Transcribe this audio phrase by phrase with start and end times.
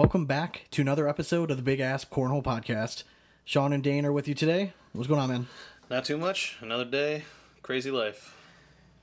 [0.00, 3.02] Welcome back to another episode of the Big Ass Cornhole Podcast.
[3.44, 4.72] Sean and Dane are with you today.
[4.94, 5.46] What's going on, man?
[5.90, 6.56] Not too much.
[6.62, 7.24] Another day.
[7.60, 8.34] Crazy life.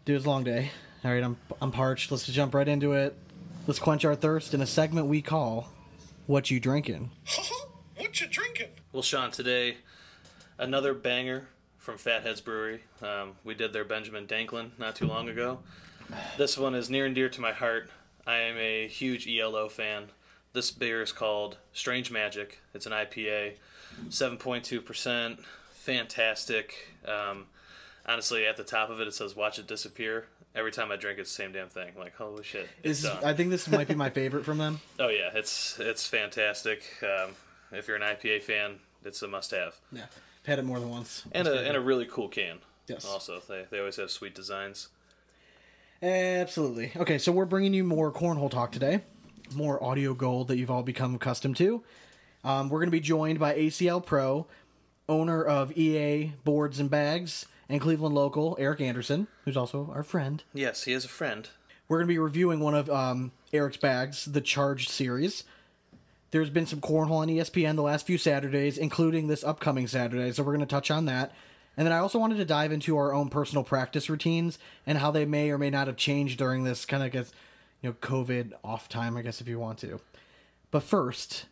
[0.05, 0.71] Dude, it's a long day.
[1.05, 2.09] All right, I'm I'm parched.
[2.09, 3.15] Let's just jump right into it.
[3.67, 5.69] Let's quench our thirst in a segment we call
[6.25, 7.11] "What You Drinking."
[7.97, 8.69] what you drinking?
[8.91, 9.77] Well, Sean, today
[10.57, 12.81] another banger from Fat Head's Brewery.
[13.03, 15.59] Um, we did their Benjamin Danklin not too long ago.
[16.39, 17.87] This one is near and dear to my heart.
[18.25, 20.07] I am a huge ELO fan.
[20.53, 22.59] This beer is called Strange Magic.
[22.73, 23.53] It's an IPA,
[24.09, 25.39] 7.2%.
[25.73, 26.93] Fantastic.
[27.07, 27.45] Um,
[28.05, 31.19] honestly, at the top of it, it says "Watch it disappear." Every time I drink,
[31.19, 31.91] it's the same damn thing.
[31.97, 32.67] Like, holy shit!
[32.83, 33.05] Is.
[33.05, 34.79] I think this might be my favorite from them.
[34.99, 36.83] Oh yeah, it's it's fantastic.
[37.03, 37.31] Um,
[37.71, 41.23] if you're an IPA fan, it's a must-have, Yeah, I've had it more than once.
[41.31, 42.57] and a and a really cool can.
[42.87, 43.05] Yes.
[43.05, 44.87] Also, they they always have sweet designs.
[46.01, 46.91] Absolutely.
[46.95, 49.01] Okay, so we're bringing you more cornhole talk today,
[49.55, 51.83] more audio gold that you've all become accustomed to.
[52.43, 54.47] Um, we're going to be joined by ACL Pro,
[55.09, 60.43] owner of EA Boards and Bags, and Cleveland local Eric Anderson, who's also our friend.
[60.53, 61.49] Yes, he is a friend.
[61.87, 65.43] We're going to be reviewing one of um, Eric's bags, the Charged series.
[66.31, 70.43] There's been some cornhole on ESPN the last few Saturdays, including this upcoming Saturday, so
[70.43, 71.33] we're going to touch on that.
[71.77, 75.11] And then I also wanted to dive into our own personal practice routines and how
[75.11, 77.31] they may or may not have changed during this kind of, guess,
[77.81, 79.99] you know, COVID off time, I guess, if you want to.
[80.71, 81.45] But first,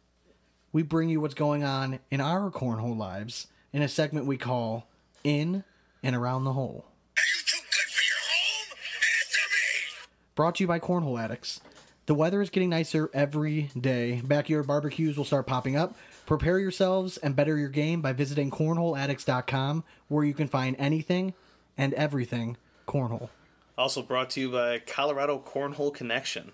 [0.72, 4.88] we bring you what's going on in our cornhole lives in a segment we call
[5.24, 5.64] In
[6.04, 6.86] and Around the Hole.
[7.18, 8.78] Are you too good for your home?
[9.22, 10.08] Answer me!
[10.36, 11.62] Brought to you by Cornhole Addicts.
[12.08, 14.22] The weather is getting nicer every day.
[14.24, 15.96] Backyard barbecues will start popping up.
[16.26, 21.34] Prepare yourselves and better your game by visiting cornholeaddicts.com, where you can find anything
[21.78, 23.30] and everything cornhole.
[23.78, 26.54] Also brought to you by Colorado Cornhole Connection.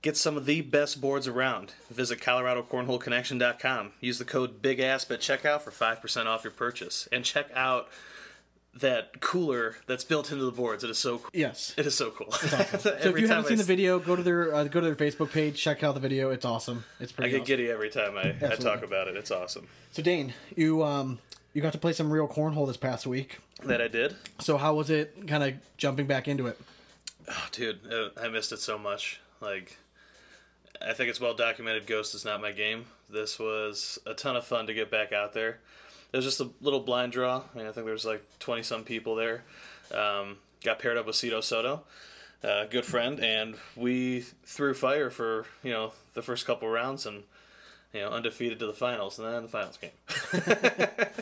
[0.00, 1.72] Get some of the best boards around.
[1.90, 3.92] Visit coloradocornholeconnection.com.
[4.00, 7.08] Use the code BIGASP at checkout for 5% off your purchase.
[7.10, 7.88] And check out
[8.74, 10.84] that cooler that's built into the boards.
[10.84, 11.30] It is so cool.
[11.32, 11.74] Yes.
[11.76, 12.32] It is so cool.
[12.78, 15.32] So if you haven't seen the video, go to their uh, go to their Facebook
[15.32, 16.30] page, check out the video.
[16.30, 16.84] It's awesome.
[17.00, 17.30] It's pretty.
[17.30, 17.46] I get awesome.
[17.46, 19.16] giddy every time I, I talk about it.
[19.16, 19.66] It's awesome.
[19.92, 21.18] So Dane, you um
[21.58, 23.40] you got to play some real cornhole this past week.
[23.64, 24.14] That I did.
[24.38, 25.26] So how was it?
[25.26, 26.56] Kind of jumping back into it.
[27.28, 29.20] Oh, dude, uh, I missed it so much.
[29.40, 29.76] Like,
[30.80, 31.88] I think it's well documented.
[31.88, 32.84] Ghost is not my game.
[33.10, 35.58] This was a ton of fun to get back out there.
[36.12, 37.42] It was just a little blind draw.
[37.52, 39.42] I, mean, I think there was like twenty some people there.
[39.92, 41.82] Um, got paired up with Cito Soto,
[42.44, 47.24] a good friend, and we threw fire for you know the first couple rounds and
[47.92, 49.90] you know undefeated to the finals, and then the finals game.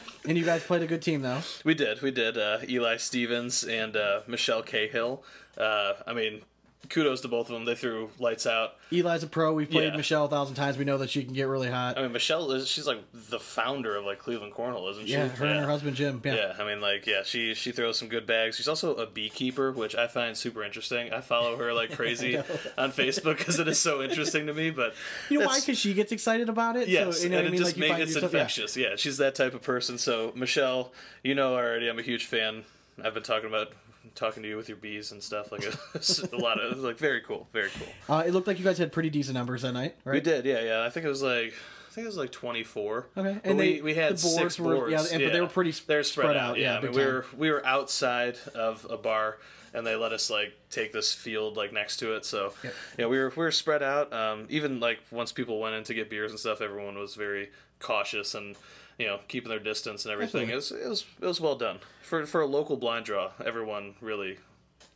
[0.28, 1.40] And you guys played a good team though.
[1.64, 2.02] We did.
[2.02, 2.36] We did.
[2.36, 5.22] Uh, Eli Stevens and uh, Michelle Cahill.
[5.56, 6.42] Uh, I mean,
[6.88, 7.64] kudos to both of them.
[7.64, 8.74] They threw lights out.
[8.92, 9.52] Eli's a pro.
[9.52, 9.96] We've played Yeah.
[9.96, 10.78] Michelle a thousand times.
[10.78, 11.98] We know that she can get really hot.
[11.98, 15.12] I mean, Michelle is she's like the founder of like Cleveland Cornhole, isn't she?
[15.12, 16.20] Yeah, her and her husband Jim.
[16.24, 16.34] Yeah.
[16.34, 18.56] Yeah, I mean, like, yeah, she she throws some good bags.
[18.56, 21.12] She's also a beekeeper, which I find super interesting.
[21.12, 22.36] I follow her like crazy
[22.78, 24.70] on Facebook because it is so interesting to me.
[24.70, 24.94] But
[25.30, 25.60] You know why?
[25.60, 26.88] Because she gets excited about it.
[26.88, 27.58] Yes, so, you know what and I it mean.
[27.58, 28.38] just Like you makes find it's yourself, yeah.
[28.40, 28.76] infectious.
[28.76, 28.96] Yeah.
[28.96, 29.98] she's that type of person.
[29.98, 30.92] So Michelle,
[31.22, 32.64] you know already, I'm a huge fan.
[33.02, 33.72] I've been talking about
[34.14, 35.50] talking to you with your bees and stuff.
[35.52, 38.16] Like a, a lot of like very cool, very cool.
[38.16, 40.14] Uh, it looked like you guys had pretty decent numbers that night, right?
[40.14, 40.84] We did, yeah, yeah.
[40.84, 41.52] I think it was like
[41.90, 43.06] I think it was like 24.
[43.16, 44.92] Okay, and we, they- we had the boards six were- boards.
[44.92, 46.50] yeah, and- but they were pretty They're spread, spread out.
[46.50, 49.38] out, Yeah, yeah, I mean, we were we were outside of a bar,
[49.72, 52.24] and they let us like take this field like next to it.
[52.26, 52.74] So Yep.
[52.98, 54.12] yeah, we were we were spread out.
[54.12, 57.48] Um, even like once people went in to get beers and stuff, everyone was very
[57.80, 58.56] cautious and
[58.98, 60.48] you know keeping their distance and everything.
[60.48, 63.30] It was, it was it was well done for for a local blind draw.
[63.44, 64.38] Everyone really,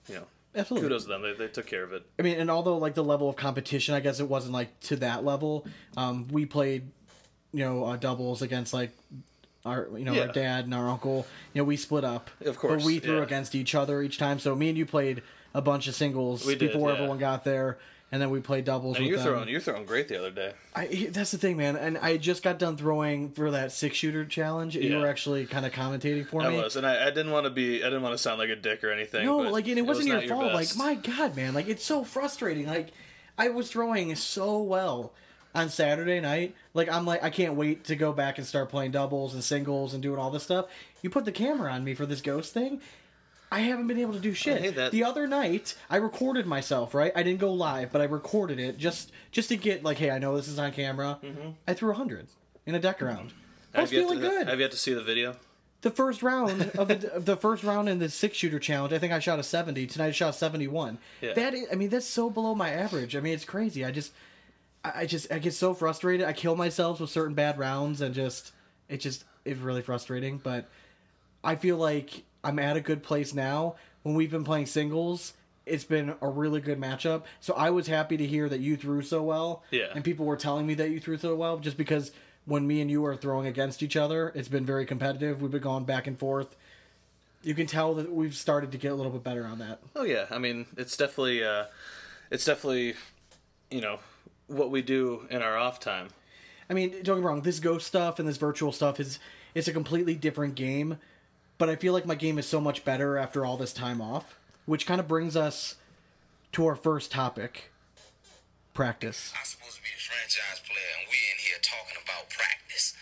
[0.09, 0.27] you know.
[0.53, 0.89] Absolutely.
[0.89, 1.23] Kudos to them.
[1.23, 2.05] They, they took care of it.
[2.19, 4.97] I mean, and although like the level of competition, I guess it wasn't like to
[4.97, 5.65] that level.
[5.97, 6.91] Um, we played,
[7.53, 8.91] you know, uh, doubles against like
[9.65, 11.25] our, you know, our dad and our uncle.
[11.53, 12.31] You know, we split up.
[12.45, 13.23] Of course, but we threw yeah.
[13.23, 14.41] against each other each time.
[14.41, 15.23] So me and you played
[15.55, 16.97] a bunch of singles We did, before yeah.
[16.97, 17.79] everyone got there,
[18.13, 18.97] and then we played doubles.
[18.97, 19.27] And with you're them.
[19.27, 20.53] throwing you're throwing great the other day.
[20.75, 21.77] I, that's the thing, man.
[21.77, 24.77] And I just got done throwing for that six shooter challenge.
[24.77, 26.57] and You were actually kind of commentating for I me.
[26.63, 28.57] was, and I, I didn't want to be I didn't want to sound like a
[28.57, 29.27] dick or anything.
[29.27, 30.53] No, like, and it wasn't was your fault.
[30.53, 30.77] best.
[30.79, 32.67] Like, my God, man, like it's so frustrating.
[32.67, 32.89] Like,
[33.39, 35.13] I was throwing so well
[35.55, 36.55] on Saturday night.
[36.75, 39.95] Like, I'm like, I can't wait to go back and start playing doubles and singles
[39.95, 40.67] and doing all this stuff.
[41.03, 42.81] You put the camera on me for this ghost thing.
[43.53, 44.75] I haven't been able to do shit.
[44.93, 46.95] The other night, I recorded myself.
[46.95, 50.11] Right, I didn't go live, but I recorded it just just to get like, hey,
[50.11, 51.19] I know this is on camera.
[51.23, 51.51] Mm-hmm.
[51.67, 52.29] I threw a hundred
[52.67, 53.33] in a deck round.
[53.75, 54.49] I was feeling to, good.
[54.49, 55.37] I've yet to see the video.
[55.83, 59.13] The first round of the the first round in the six shooter challenge, I think
[59.13, 59.87] I shot a seventy.
[59.87, 60.99] Tonight I shot seventy one.
[61.21, 61.33] Yeah.
[61.33, 63.17] That is, I mean, that's so below my average.
[63.17, 63.85] I mean, it's crazy.
[63.85, 64.13] I just
[64.85, 66.27] I I just I get so frustrated.
[66.27, 68.53] I kill myself with certain bad rounds, and just
[68.89, 70.39] it just is really frustrating.
[70.39, 70.69] But
[71.43, 73.77] I feel like I'm at a good place now.
[74.03, 75.35] When we've been playing singles,
[75.67, 77.25] it's been a really good matchup.
[77.41, 79.63] So I was happy to hear that you threw so well.
[79.71, 79.87] Yeah.
[79.95, 82.13] And people were telling me that you threw so well, just because
[82.47, 85.43] when me and you are throwing against each other, it's been very competitive.
[85.43, 86.57] We've been going back and forth.
[87.43, 89.81] You can tell that we've started to get a little bit better on that.
[89.97, 91.67] Oh yeah, I mean it's definitely uh,
[92.31, 92.95] it's definitely
[93.71, 93.99] you know
[94.47, 96.09] what we do in our off time.
[96.69, 97.43] I mean, don't get me wrong.
[97.43, 99.19] This ghost stuff and this virtual stuff is
[99.55, 100.99] it's a completely different game,
[101.61, 104.41] but I feel like my game is so much better after all this time off,
[104.65, 105.77] which kind of brings us
[106.53, 107.71] to our first topic:
[108.73, 109.31] practice.
[109.37, 112.97] I'm supposed to be a franchise player, and we're in here talking about practice.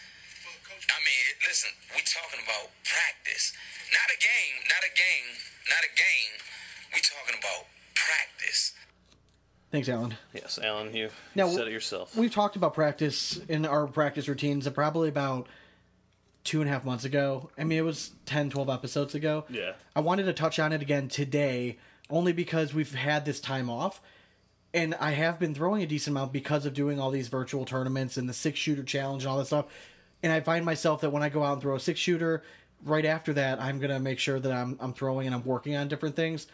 [0.90, 3.54] I mean, listen, we're talking about practice.
[3.94, 5.28] Not a game, not a game,
[5.70, 6.34] not a game.
[6.92, 8.74] We're talking about practice.
[9.70, 10.16] Thanks, Alan.
[10.34, 12.16] Yes, Alan, you, you Now, said it yourself.
[12.16, 15.46] We've talked about practice in our practice routines probably about
[16.48, 17.50] two and a half months ago.
[17.58, 19.44] I mean, it was 10, 12 episodes ago.
[19.50, 19.72] Yeah.
[19.94, 21.76] I wanted to touch on it again today
[22.08, 24.00] only because we've had this time off.
[24.72, 28.16] And I have been throwing a decent amount because of doing all these virtual tournaments
[28.16, 29.66] and the six shooter challenge and all that stuff.
[30.22, 32.42] And I find myself that when I go out and throw a six shooter,
[32.82, 35.76] right after that, I'm going to make sure that I'm, I'm throwing and I'm working
[35.76, 36.46] on different things.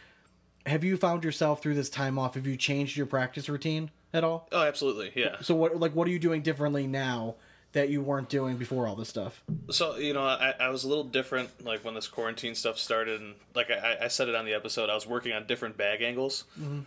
[0.66, 2.34] Have you found yourself through this time off?
[2.34, 4.48] Have you changed your practice routine at all?
[4.50, 5.36] oh, absolutely, yeah.
[5.40, 7.36] So what like what are you doing differently now
[7.74, 9.42] that you weren't doing before all this stuff?
[9.70, 13.20] So you know, I, I was a little different like when this quarantine stuff started,
[13.20, 16.00] and like I, I said it on the episode, I was working on different bag
[16.00, 16.44] angles.
[16.58, 16.80] Mm-hmm.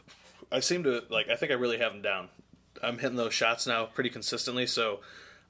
[0.52, 2.30] I seem to like I think I really have them down.
[2.82, 4.66] I'm hitting those shots now pretty consistently.
[4.66, 5.02] So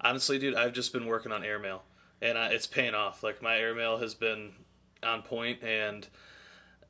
[0.02, 1.84] honestly, dude, I've just been working on airmail,
[2.22, 3.24] and I, it's paying off.
[3.24, 4.54] Like my airmail has been
[5.04, 6.08] on point, and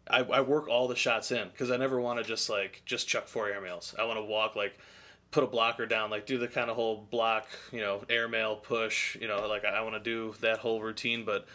[0.09, 3.07] I, I work all the shots in because I never want to just like just
[3.07, 3.97] chuck four airmails.
[3.99, 4.77] I want to walk like
[5.31, 9.15] put a blocker down, like do the kind of whole block, you know, airmail push,
[9.15, 11.25] you know, like I, I want to do that whole routine.
[11.25, 11.45] But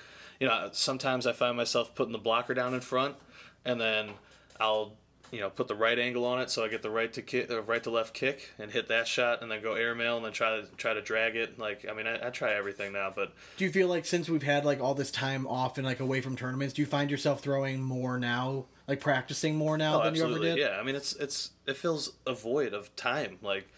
[0.40, 3.16] you know, sometimes I find myself putting the blocker down in front,
[3.64, 4.10] and then
[4.58, 4.94] I'll
[5.32, 7.48] you know put the right angle on it so I get the right to kick,
[7.48, 10.32] the right to left kick, and hit that shot, and then go airmail, and then
[10.32, 11.58] try to try to drag it.
[11.58, 14.42] Like I mean, I, I try everything now, but Do you feel like since we've
[14.42, 17.40] had like all this time off and like away from tournaments, do you find yourself
[17.40, 20.58] throwing more now, like practicing more now Oh, than you ever did?
[20.58, 23.38] Yeah, I mean it's it's it feels a void of time.
[23.42, 23.68] Like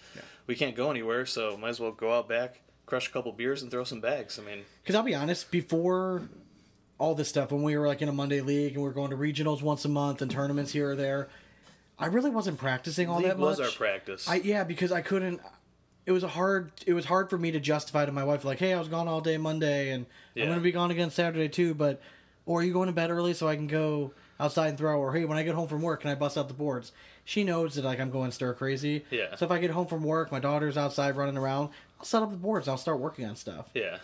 [0.46, 3.62] we can't go anywhere, so might as well go out back, crush a couple beers,
[3.62, 4.38] and throw some bags.
[4.38, 6.22] I mean, Because I'll be honest, before
[6.98, 9.10] all this stuff, when we were like in a Monday league and we are going
[9.10, 11.28] to regionals once a month and tournaments here or there,
[11.98, 13.58] I really wasn't practicing all league that much.
[13.58, 14.28] was our practice.
[14.28, 15.40] I yeah, because I couldn't.
[16.06, 16.72] It was a hard.
[16.86, 19.08] It was hard for me to justify to my wife like, "Hey, I was gone
[19.08, 20.42] all day Monday, and Yeah.
[20.44, 22.02] I'm going to be gone again Saturday too." But,
[22.46, 24.98] or are you going to bed early so I can go outside and throw?
[25.00, 26.92] Or hey, when I get home from work, can I bust out the boards?
[27.24, 29.04] She knows that like I'm going stir crazy.
[29.10, 29.34] Yeah.
[29.36, 32.30] So if I get home from work, my daughter's outside running around, I'll set up
[32.30, 32.66] the boards.
[32.66, 33.70] and I'll start working on stuff.
[33.72, 33.98] yeah,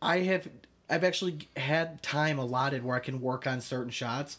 [0.00, 0.48] I have
[0.88, 4.38] I've actually had time allotted where I can work on certain shots.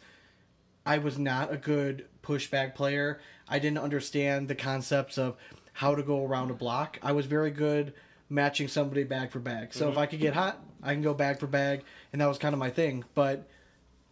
[0.90, 3.20] I was not a good pushback player.
[3.48, 5.36] I didn't understand the concepts of
[5.74, 6.98] how to go around a block.
[7.04, 7.94] I was very good
[8.28, 9.72] matching somebody bag for bag.
[9.72, 12.40] So if I could get hot, I can go bag for bag, and that was
[12.40, 13.06] kind of my thing.
[13.14, 13.48] But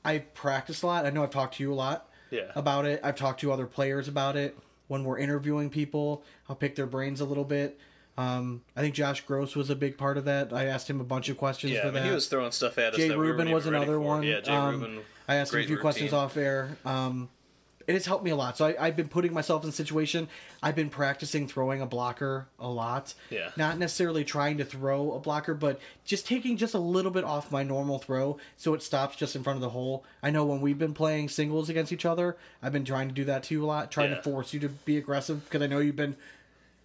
[0.05, 1.07] I practiced a lot.
[1.07, 2.51] I know I've talked to you a lot Yeah.
[2.55, 3.01] about it.
[3.03, 4.55] I've talked to other players about it.
[4.87, 7.79] When we're interviewing people, I'll pick their brains a little bit.
[8.19, 10.53] Um, I think Josh Gross was a big part of that.
[10.53, 11.81] I asked him a bunch of questions yeah.
[11.81, 12.09] for I mean, that.
[12.09, 12.97] he was throwing stuff at us.
[12.99, 14.21] Jay that we Rubin was another one.
[14.21, 14.99] Yeah, Jay Um, Rubin.
[15.27, 16.77] I asked him a few questions off air.
[16.85, 17.29] Um,
[17.85, 18.57] it has helped me a lot.
[18.57, 20.27] So I, I've been putting myself in a situation.
[20.61, 23.13] I've been practicing throwing a blocker a lot.
[23.29, 23.51] Yeah.
[23.55, 27.49] Not necessarily trying to throw a blocker, but just taking just a little bit off
[27.49, 30.03] my normal throw so it stops just in front of the hole.
[30.21, 33.23] I know when we've been playing singles against each other, I've been trying to do
[33.23, 34.17] that too a lot, trying Yeah.
[34.17, 36.17] to force you to be aggressive because I know you've been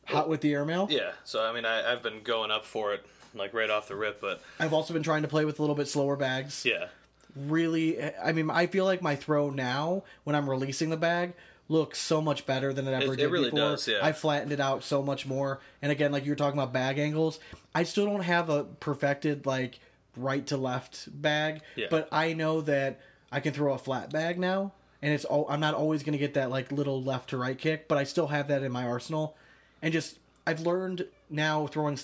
[0.06, 0.86] hot with the airmail.
[0.88, 1.10] Yeah.
[1.24, 4.20] So I mean, I, I've been going up for it like right off the rip,
[4.20, 6.64] but I've also been trying to play with a little bit slower bags.
[6.64, 6.86] yeah.
[7.36, 11.32] Really i mean i feel like my throw now when i'm releasing the bag
[11.68, 13.98] looks so much better than it ever It- it did really before does, yeah.
[14.02, 16.98] i flattened it out so much more and again like you were talking about bag
[16.98, 17.40] angles
[17.74, 19.78] i still don't have a perfected like
[20.16, 21.86] right to left bag Yeah.
[21.90, 25.60] but i know that i can throw a flat bag now and it's all i'm
[25.60, 28.26] not always going to get that like little left to right kick but i still
[28.26, 29.36] have that in my arsenal
[29.80, 31.98] and just i've learned now throwing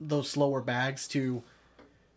[0.00, 1.42] those slower bags to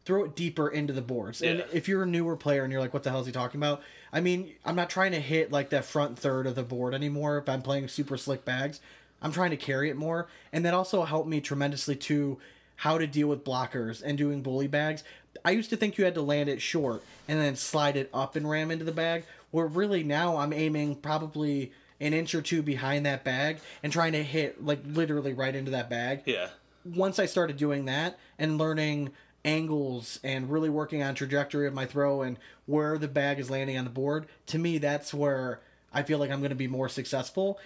[0.05, 1.41] throw it deeper into the boards.
[1.41, 3.59] And if you're a newer player and you're like, what the hell is he talking
[3.59, 3.81] about?
[4.11, 7.37] I mean, I'm not trying to hit like that front third of the board anymore
[7.37, 8.81] if I'm playing super slick bags.
[9.21, 10.27] I'm trying to carry it more.
[10.51, 12.37] And that also helped me tremendously to
[12.75, 15.03] how to deal with blockers and doing bully bags.
[15.45, 18.35] I used to think you had to land it short and then slide it up
[18.35, 19.23] and ram into the bag.
[19.51, 24.11] Where really now I'm aiming probably an inch or two behind that bag and trying
[24.11, 26.23] to hit like literally right into that bag.
[26.25, 26.49] Yeah.
[26.83, 29.11] Once I started doing that and learning
[29.45, 33.77] angles and really working on trajectory of my throw and where the bag is landing
[33.77, 35.59] on the board, to me that's where
[35.93, 37.59] I feel like I'm going to be more successful.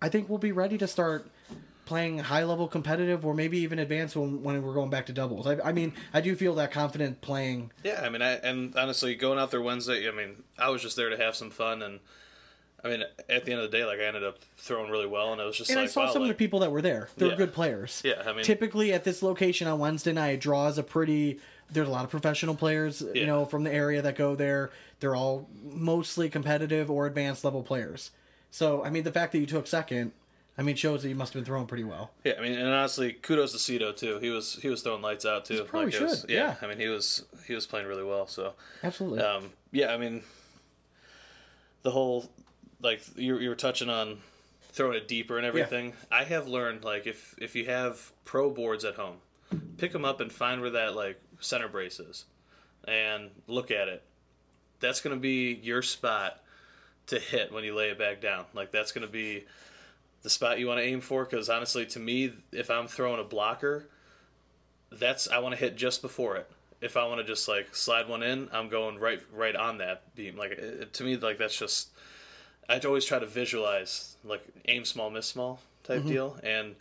[0.00, 1.30] I think we'll be ready to start
[1.86, 5.46] playing high level competitive or maybe even advanced when, when we're going back to doubles.
[5.46, 7.72] I, I mean, I do feel that confident playing.
[7.82, 10.96] Yeah, I mean, I, and honestly, going out there Wednesday, I mean, I was just
[10.96, 12.00] there to have some fun, and
[12.84, 15.32] I mean, at the end of the day, like I ended up throwing really well,
[15.32, 16.82] and it was just And like, I saw wow, some of the people that were
[16.82, 17.08] there.
[17.16, 17.36] They're Yeah.
[17.36, 18.02] good players.
[18.04, 21.40] Yeah, I mean- typically at this location on Wednesday night, draws a pretty.
[21.70, 24.70] There's a lot of professional players, you know, from the area that go there.
[25.00, 28.10] They're all mostly competitive or advanced level players.
[28.50, 30.12] So, I mean, the fact that you took second,
[30.58, 32.10] I mean, shows that you must have been throwing pretty well.
[32.22, 34.18] Yeah, I mean, and honestly, kudos to Cito too.
[34.18, 35.64] He was he was throwing lights out too.
[35.64, 36.56] probably was- should, yeah, yeah.
[36.60, 38.26] I mean, he was he was playing really well.
[38.26, 39.20] So, Absolutely.
[39.22, 40.22] um, yeah, I mean,
[41.82, 42.30] the whole
[42.80, 44.18] like you you were touching on
[44.72, 45.92] throwing it deeper and everything.
[46.10, 49.16] I have learned like if if you have pro boards at home,
[49.78, 52.24] pick them up and find where that like center brace is,
[52.86, 54.02] and look at it.
[54.80, 56.42] That's gonna be your spot
[57.06, 58.44] to hit when you lay it back down.
[58.54, 59.44] Like that's gonna be
[60.24, 63.24] the spot you want to aim for because honestly to me if i'm throwing a
[63.24, 63.86] blocker
[64.90, 66.50] that's i want to hit just before it
[66.80, 70.14] if i want to just like slide one in i'm going right right on that
[70.16, 71.90] beam like it, to me like that's just
[72.68, 76.74] i always try to visualize like aim small miss small type deal and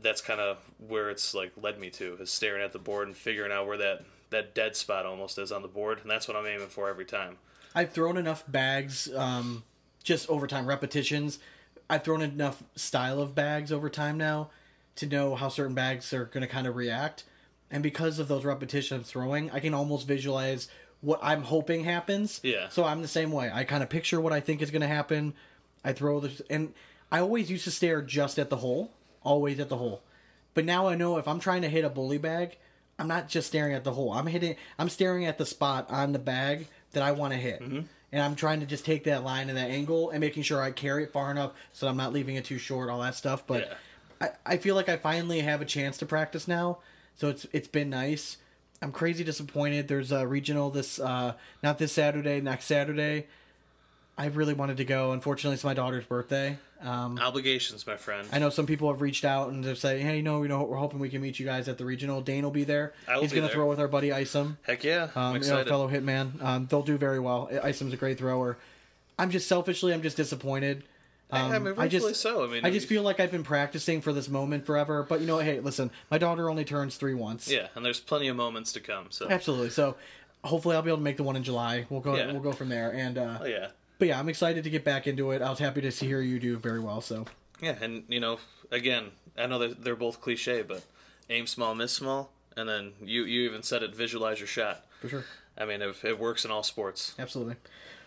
[0.00, 3.16] that's kind of where it's like led me to is staring at the board and
[3.16, 6.36] figuring out where that that dead spot almost is on the board and that's what
[6.36, 7.36] i'm aiming for every time
[7.74, 9.62] I've thrown enough bags, um,
[10.02, 11.38] just over time repetitions.
[11.88, 14.50] I've thrown enough style of bags over time now
[14.96, 17.24] to know how certain bags are going to kind of react.
[17.70, 20.68] And because of those repetitions of throwing, I can almost visualize
[21.00, 22.40] what I'm hoping happens.
[22.42, 22.68] Yeah.
[22.68, 23.50] So I'm the same way.
[23.52, 25.34] I kind of picture what I think is going to happen.
[25.84, 26.74] I throw the and
[27.10, 28.90] I always used to stare just at the hole,
[29.22, 30.02] always at the hole.
[30.54, 32.58] But now I know if I'm trying to hit a bully bag,
[32.98, 34.12] I'm not just staring at the hole.
[34.12, 34.56] I'm hitting.
[34.78, 37.80] I'm staring at the spot on the bag that I want to hit, Mm-hmm.
[38.12, 40.72] and I'm trying to just take that line and that angle and making sure I
[40.72, 42.90] carry it far enough so I'm not leaving it too short.
[42.90, 43.46] All that stuff.
[43.46, 43.74] But Yeah.
[44.46, 46.78] I, I feel like I finally have a chance to practice now,
[47.14, 48.38] so it's it's been nice.
[48.80, 49.88] I'm crazy disappointed.
[49.88, 53.26] There's a regional this uh, not this Saturday, next Saturday.
[54.16, 55.12] I really wanted to go.
[55.12, 56.58] Unfortunately, it's my daughter's birthday.
[56.80, 60.16] Um, obligations my friend I know some people have reached out and they're saying, "Hey,
[60.18, 62.44] you know, you know, we're hoping we can meet you guys at the regional." Dane
[62.44, 62.94] will be there.
[63.08, 65.64] I will He's be gonna throw with our buddy Isom, heck yeah um, you know,
[65.64, 66.42] fellow hitman.
[66.42, 67.48] Um, they'll do very well.
[67.64, 68.58] Isom's a great thrower.
[69.18, 70.84] I'm just selfishly, I'm just disappointed.
[71.30, 72.44] Um, I mean, I just, so.
[72.44, 75.02] I mean, I just feel like I've been practicing for this moment forever.
[75.02, 77.50] But you know, hey, listen, my daughter only turns three once.
[77.50, 79.06] Yeah, and there's plenty of moments to come.
[79.10, 79.70] So, absolutely.
[79.70, 79.96] So
[80.42, 81.84] hopefully, I'll be able to make the one in July.
[81.90, 82.32] We'll go, Yeah.
[82.32, 82.92] we'll go from there.
[82.94, 83.68] And uh, oh yeah,
[83.98, 85.42] but yeah, I'm excited to get back into it.
[85.42, 87.00] I was happy to see hear you do very well.
[87.02, 87.26] So
[87.60, 88.38] yeah, and you know,
[88.70, 90.82] again, I know that they're both cliche, but
[91.28, 94.86] aim small, miss small, and then you you even said it, visualize your shot.
[95.00, 95.24] for sure.
[95.58, 97.14] I mean, it, it works in all sports.
[97.18, 97.56] Absolutely.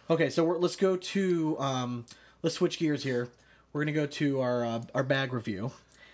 [0.09, 2.05] Okay, so we're, let's go to um,
[2.43, 3.29] let's switch gears here.
[3.73, 5.71] We're gonna go to our uh, our bag review.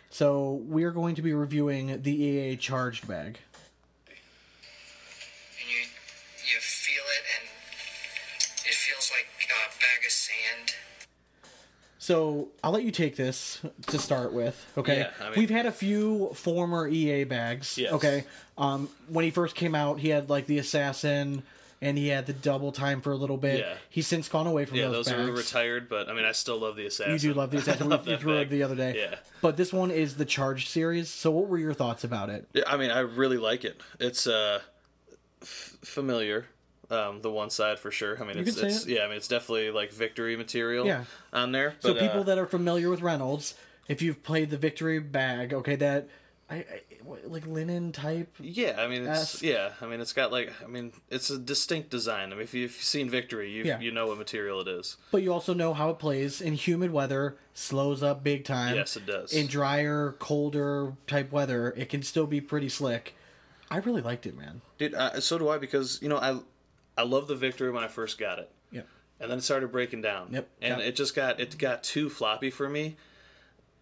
[0.10, 3.39] So we are going to be reviewing the EA charged bag.
[4.07, 7.50] and you you feel it, and
[8.65, 10.72] it feels like a bag of sand.
[12.00, 14.65] So I'll let you take this to start with.
[14.77, 17.77] Okay, Yeah, I mean- we've had a few former EA bags.
[17.77, 17.91] Yes.
[17.93, 18.24] Okay,
[18.57, 21.43] um, when he first came out, he had like the assassin,
[21.81, 23.60] and he had the double time for a little bit.
[23.60, 23.75] Yeah.
[23.89, 25.29] He's since gone away from Yeah, those, those bags.
[25.29, 27.13] are retired, but I mean, I still love the assassin.
[27.13, 27.84] You do love the assassin.
[27.84, 28.96] I love We- you that threw it the other day.
[28.98, 29.15] Yeah.
[29.41, 31.10] But this one is the charge series.
[31.10, 32.48] So what were your thoughts about it?
[32.53, 33.79] Yeah, I mean, I really like it.
[34.00, 34.62] It's uh,
[35.41, 36.48] f- familiar.
[36.89, 38.17] Um, the one side for sure.
[38.22, 38.89] I mean, it's, it's it.
[38.96, 39.03] yeah.
[39.03, 40.86] I mean, it's definitely like victory material.
[40.88, 41.03] Yeah.
[41.34, 41.75] on there.
[41.79, 43.55] So people uh, that are familiar with Reynolds,
[43.89, 46.07] if you've played the Victory bag, okay, that
[46.50, 46.82] I, I
[47.25, 48.34] like linen type.
[48.39, 49.72] Yeah, I mean, it's yeah.
[49.82, 52.32] I mean, it's got like I mean, it's a distinct design.
[52.32, 53.80] I mean, if you've seen Victory, you Yeah.
[53.82, 54.96] you know what material it is.
[55.12, 58.75] But you also know how it plays in humid weather, slows up big time.
[58.75, 59.34] Yes, it does.
[59.34, 63.13] In drier, colder type weather, it can still be pretty slick.
[63.70, 64.62] I really liked it, man.
[64.77, 66.39] Dude, uh, so do I because you know I
[66.98, 68.50] I love the Victory when I first got it.
[68.72, 68.82] Yeah.
[69.20, 70.30] and then it started breaking down.
[70.32, 70.48] Yep.
[70.62, 70.88] And Yep.
[70.88, 72.96] it just got it got too floppy for me.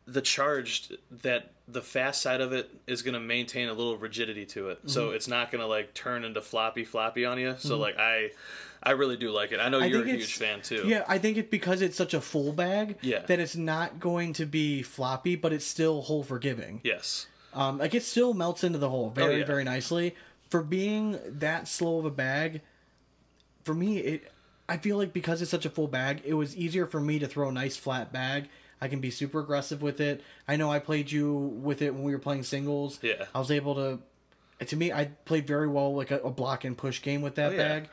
[0.07, 4.45] The charged that the fast side of it is going to maintain a little rigidity
[4.45, 5.15] to it, so Mm-hmm.
[5.15, 7.55] it's not going to like turn into floppy floppy on you.
[7.57, 8.31] So like I,
[8.83, 9.59] I really do like it.
[9.59, 10.83] I know I you're a huge fan too.
[10.85, 13.19] Yeah, I think it's because it's such a full bag Yeah.
[13.21, 16.81] that it's not going to be floppy, but it's still hole forgiving.
[16.83, 17.25] Yes.
[17.53, 19.45] Um, like it still melts into the hole very, Oh, yeah.
[19.45, 20.13] very nicely.
[20.51, 22.61] For being that slow of a bag,
[23.63, 24.31] for me, it
[24.69, 27.27] I feel like because it's such a full bag, it was easier for me to
[27.27, 28.49] throw a nice flat bag.
[28.81, 30.21] I can be super aggressive with it.
[30.47, 32.99] I know I played you with it when we were playing singles.
[33.01, 33.25] Yeah.
[33.33, 33.99] I was able to.
[34.65, 37.51] To me, I played very well like a, a block and push game with that
[37.51, 37.67] Oh, yeah.
[37.67, 37.89] bag.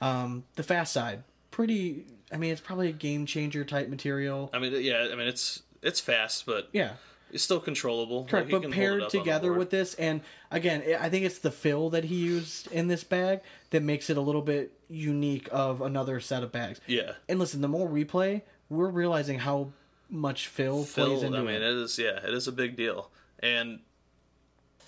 [0.00, 2.06] Um, the fast side, pretty.
[2.32, 4.50] I mean, it's probably a game changer type material.
[4.52, 6.92] I mean, yeah, I mean it's it's fast, but Yeah.
[7.30, 8.24] it's still controllable.
[8.24, 10.82] Correct, Like, but can hold it paired up on the together with this, and again,
[11.00, 13.40] I think it's the fill that he used in this bag
[13.70, 16.80] that makes it a little bit unique of another set of bags.
[16.86, 19.72] yeah, And listen, the more we play, we're realizing how
[20.10, 21.22] much fill, plays fill.
[21.24, 21.62] into I mean, it.
[21.62, 23.10] it is yeah, it is a big deal,
[23.40, 23.80] and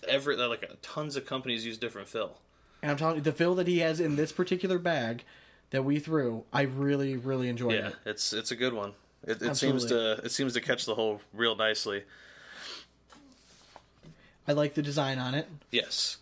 [0.08, 2.38] every like tons of companies use different fill.
[2.82, 5.24] And I'm telling you, the fill that he has in this particular bag
[5.70, 7.94] that we threw, I really, really enjoyed Yeah, it.
[8.04, 8.92] Yeah, it's it's a good one.
[9.26, 12.04] It, it seems to it seems to catch the hole real nicely.
[14.46, 15.46] I like the design on it.
[15.70, 16.16] Yes.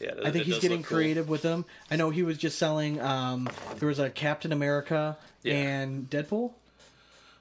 [0.00, 0.98] Yeah, it- I think he's getting look cool.
[0.98, 1.64] creative with them.
[1.90, 3.00] I know he was just selling.
[3.00, 3.48] Um,
[3.78, 5.54] there was a Captain America Yeah.
[5.54, 6.52] and Deadpool.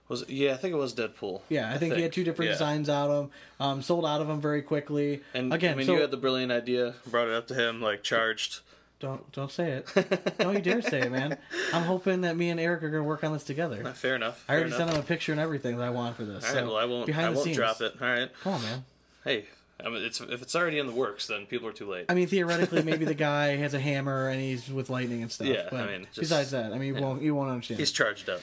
[0.07, 1.41] Was yeah, I think it was Deadpool.
[1.49, 2.53] Yeah, I, think, he had two different Yeah.
[2.53, 3.31] designs out of them.
[3.59, 5.21] Um, sold out of them very quickly.
[5.33, 7.81] And again, I mean, so you had the brilliant idea, brought it up to him,
[7.81, 8.59] like charged.
[8.99, 10.37] don't don't say it.
[10.37, 11.37] don't you dare say it, man.
[11.73, 13.83] I'm hoping that me and Eric are going to work on this together.
[13.95, 14.43] Fair enough.
[14.47, 16.43] I already fair sent him a picture and everything that I want for this.
[16.47, 17.07] All right, so well, I won't.
[17.07, 17.57] behind I the won't scenes.
[17.57, 17.95] drop it.
[17.99, 18.29] All right.
[18.43, 18.85] Come on, man.
[19.23, 19.45] Hey,
[19.83, 22.05] I mean, it's if it's already in the works, then people are too late.
[22.09, 25.47] I mean, theoretically, maybe the guy has a hammer and he's with lightning and stuff.
[25.47, 27.79] Yeah, but I mean, just- besides that, I mean, you won't you won't understand.
[27.79, 28.41] He's charged up.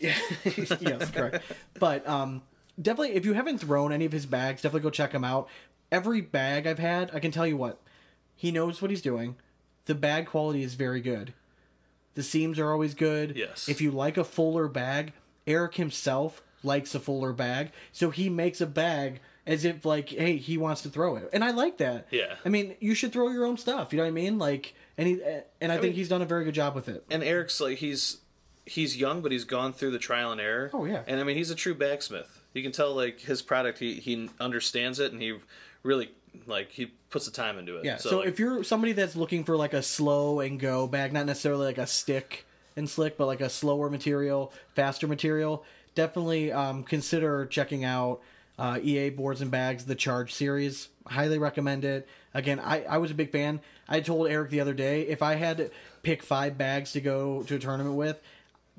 [0.00, 0.14] Yeah,
[0.44, 1.44] yes, correct.
[1.78, 2.42] But um,
[2.80, 5.48] definitely, if you haven't thrown any of his bags, definitely go check him out.
[5.90, 7.80] Every bag I've had, I can tell you what,
[8.36, 9.36] he knows what he's doing.
[9.86, 11.32] The bag quality is very good.
[12.14, 13.36] The seams are always good.
[13.36, 13.68] Yes.
[13.68, 15.12] If you like a fuller bag,
[15.46, 20.36] Eric himself likes a fuller bag, so he makes a bag as if like, hey,
[20.36, 22.08] he wants to throw it, and I like that.
[22.10, 22.34] Yeah.
[22.44, 23.92] I mean, you should throw your own stuff.
[23.92, 24.38] You know what I mean?
[24.38, 25.22] Like, and he
[25.60, 27.04] and I, think mean- he's done a very good job with it.
[27.10, 28.18] And Eric's like he's
[28.68, 30.70] he's young, but he's gone through the trial and error.
[30.72, 31.02] Oh, yeah.
[31.06, 32.28] And I mean, he's a true bagsmith.
[32.54, 35.38] You can tell like his product, he he understands it, and he
[35.82, 36.10] really
[36.46, 37.84] like he puts the time into it.
[37.84, 37.96] Yeah.
[37.96, 41.26] So, like, if you're somebody that's looking for like a slow and go bag, not
[41.26, 45.64] necessarily like a stick and slick, but like a slower material, faster material,
[45.94, 48.20] definitely um, consider checking out
[48.58, 50.88] uh, EA boards and bags, the Charge series.
[51.06, 52.08] Highly recommend it.
[52.34, 53.60] Again, I, I was a big fan.
[53.88, 55.70] I told Eric the other day if I had to
[56.02, 58.20] pick five bags to go to a tournament with.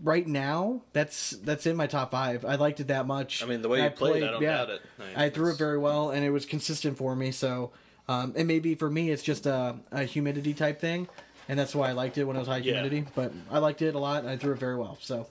[0.01, 2.45] Right now, that's that's in my top five.
[2.45, 3.43] I liked it that much.
[3.43, 4.81] I mean, the way And you played, I don't doubt it.
[5.15, 7.31] I I threw it very well, and it was consistent for me.
[7.31, 7.71] So,
[8.07, 11.09] um, and maybe for me, it's just a, a humidity type thing,
[11.49, 12.73] and that's why I liked it when it was high Yeah.
[12.75, 13.07] humidity.
[13.13, 14.97] But I liked it a lot, and I threw it very well.
[15.01, 15.27] So,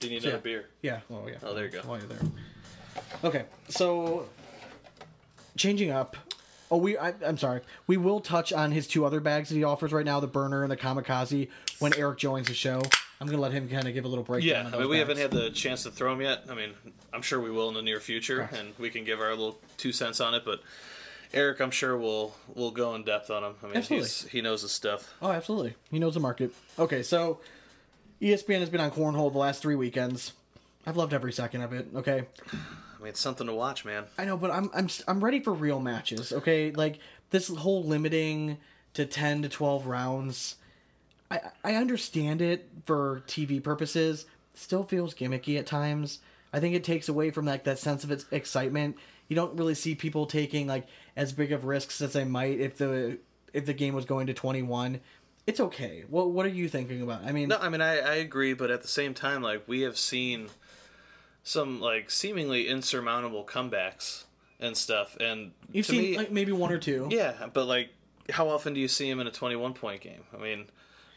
[0.00, 0.30] do you need yeah.
[0.30, 0.64] another beer?
[0.82, 1.00] yeah.
[1.10, 1.36] Oh yeah.
[1.42, 1.80] Oh, there you go.
[1.82, 2.18] While you're there.
[3.22, 4.26] Okay, so
[5.56, 6.16] changing up.
[6.70, 6.98] Oh, we.
[6.98, 7.60] I, I'm sorry.
[7.86, 10.62] We will touch on his two other bags that he offers right now: the burner
[10.62, 11.48] and the kamikaze.
[11.78, 12.82] When Eric joins the show,
[13.20, 14.66] I'm gonna let him kind of give a little breakdown.
[14.70, 16.44] Yeah, I mean, we haven't had the chance to throw him yet.
[16.50, 16.70] I mean,
[17.12, 19.92] I'm sure we will in the near future, and we can give our little two
[19.92, 20.44] cents on it.
[20.44, 20.60] But
[21.32, 23.54] Eric, I'm sure will will go in depth on him.
[23.62, 24.08] I mean, Absolutely.
[24.08, 25.14] he's, he knows his stuff.
[25.22, 25.74] Oh, absolutely.
[25.90, 26.52] He knows the market.
[26.78, 27.40] Okay, so
[28.20, 30.32] ESPN has been on cornhole the last three weekends.
[30.86, 31.86] I've loved every second of it.
[31.94, 34.04] Okay, I mean, it's something to watch, man.
[34.18, 36.32] I know, but I'm I'm I'm ready for real matches.
[36.32, 36.98] Okay, like
[37.30, 38.58] this whole limiting
[38.94, 40.56] to ten to twelve rounds.
[41.30, 44.26] I I understand it for TV purposes.
[44.54, 46.20] Still feels gimmicky at times.
[46.52, 48.96] I think it takes away from like that sense of its excitement.
[49.28, 52.76] You don't really see people taking like as big of risks as they might if
[52.76, 53.18] the
[53.52, 55.00] if the game was going to twenty one.
[55.46, 56.04] It's okay.
[56.08, 57.24] What what are you thinking about?
[57.24, 59.82] I mean, No, I mean, I, I agree, but at the same time, like we
[59.82, 60.48] have seen
[61.42, 64.24] some like seemingly insurmountable comebacks
[64.60, 67.08] and stuff, and you've to seen me, like maybe one or two.
[67.10, 67.90] yeah, but like,
[68.30, 70.22] how often do you see him in a 21 point game?
[70.32, 70.66] I mean,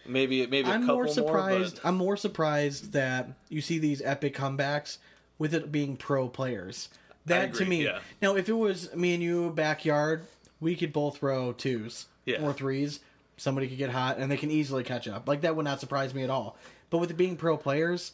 [0.08, 1.76] maybe maybe a I'm couple more surprised.
[1.82, 4.98] but I'm more surprised that you see these epic comebacks
[5.38, 6.90] with it being pro players.
[7.26, 7.84] That to agree, me.
[7.86, 8.00] yeah.
[8.22, 10.26] Now, if it was me and you backyard,
[10.60, 12.42] we could both throw twos Yeah.
[12.42, 13.00] or threes.
[13.36, 15.28] Somebody could get hot and they can easily catch up.
[15.28, 16.58] Like that would not surprise me at all.
[16.90, 18.14] But with it being pro players,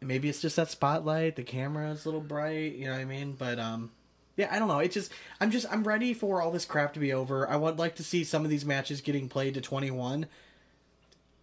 [0.00, 1.36] maybe it's just that spotlight.
[1.36, 2.74] The camera is a little bright.
[2.76, 3.32] You know what I mean?
[3.38, 3.90] But um,
[4.36, 4.78] yeah, I don't know.
[4.78, 7.48] It's just I'm just I'm ready for all this crap to be over.
[7.50, 10.26] I would like to see some of these matches getting played to 21.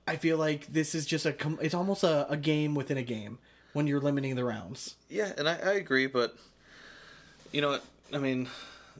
[0.07, 3.03] I feel like this is just a com- it's almost a, a game within a
[3.03, 3.39] game
[3.73, 4.95] when you're limiting the rounds.
[5.09, 6.35] yeah, and I, I agree, but
[7.51, 7.83] you know what?
[8.13, 8.47] I mean,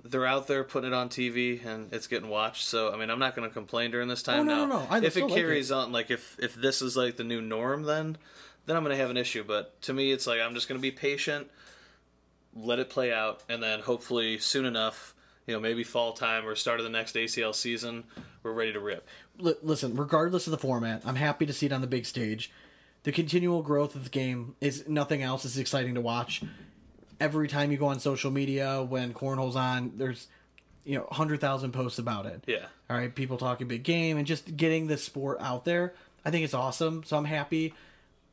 [0.03, 2.65] they're out there putting it on TV and it's getting watched.
[2.65, 4.41] So I mean, I'm not going to complain during this time.
[4.41, 4.87] Oh, no, now, no, no.
[4.89, 7.83] I if it like carries on, like if if this is like the new norm,
[7.83, 8.17] then
[8.65, 9.43] then I'm going to have an issue.
[9.43, 11.47] But to me, it's like I'm just going to be patient,
[12.55, 15.13] let it play out, and then hopefully soon enough,
[15.47, 18.03] you know, maybe fall time or start of the next ACL season,
[18.43, 19.07] we're ready to rip.
[19.37, 22.51] Li- listen, regardless of the format, I'm happy to see it on the big stage.
[23.03, 26.41] the continual growth of the game is nothing else is exciting to watch.
[27.19, 30.27] Every time you go on social media when cornhole's on, there's
[30.85, 32.43] you know hundred thousand posts about it.
[32.47, 32.65] Yeah.
[32.89, 35.93] All right, people talking big game and just getting the sport out there.
[36.25, 37.03] I think it's awesome.
[37.03, 37.73] So I'm happy.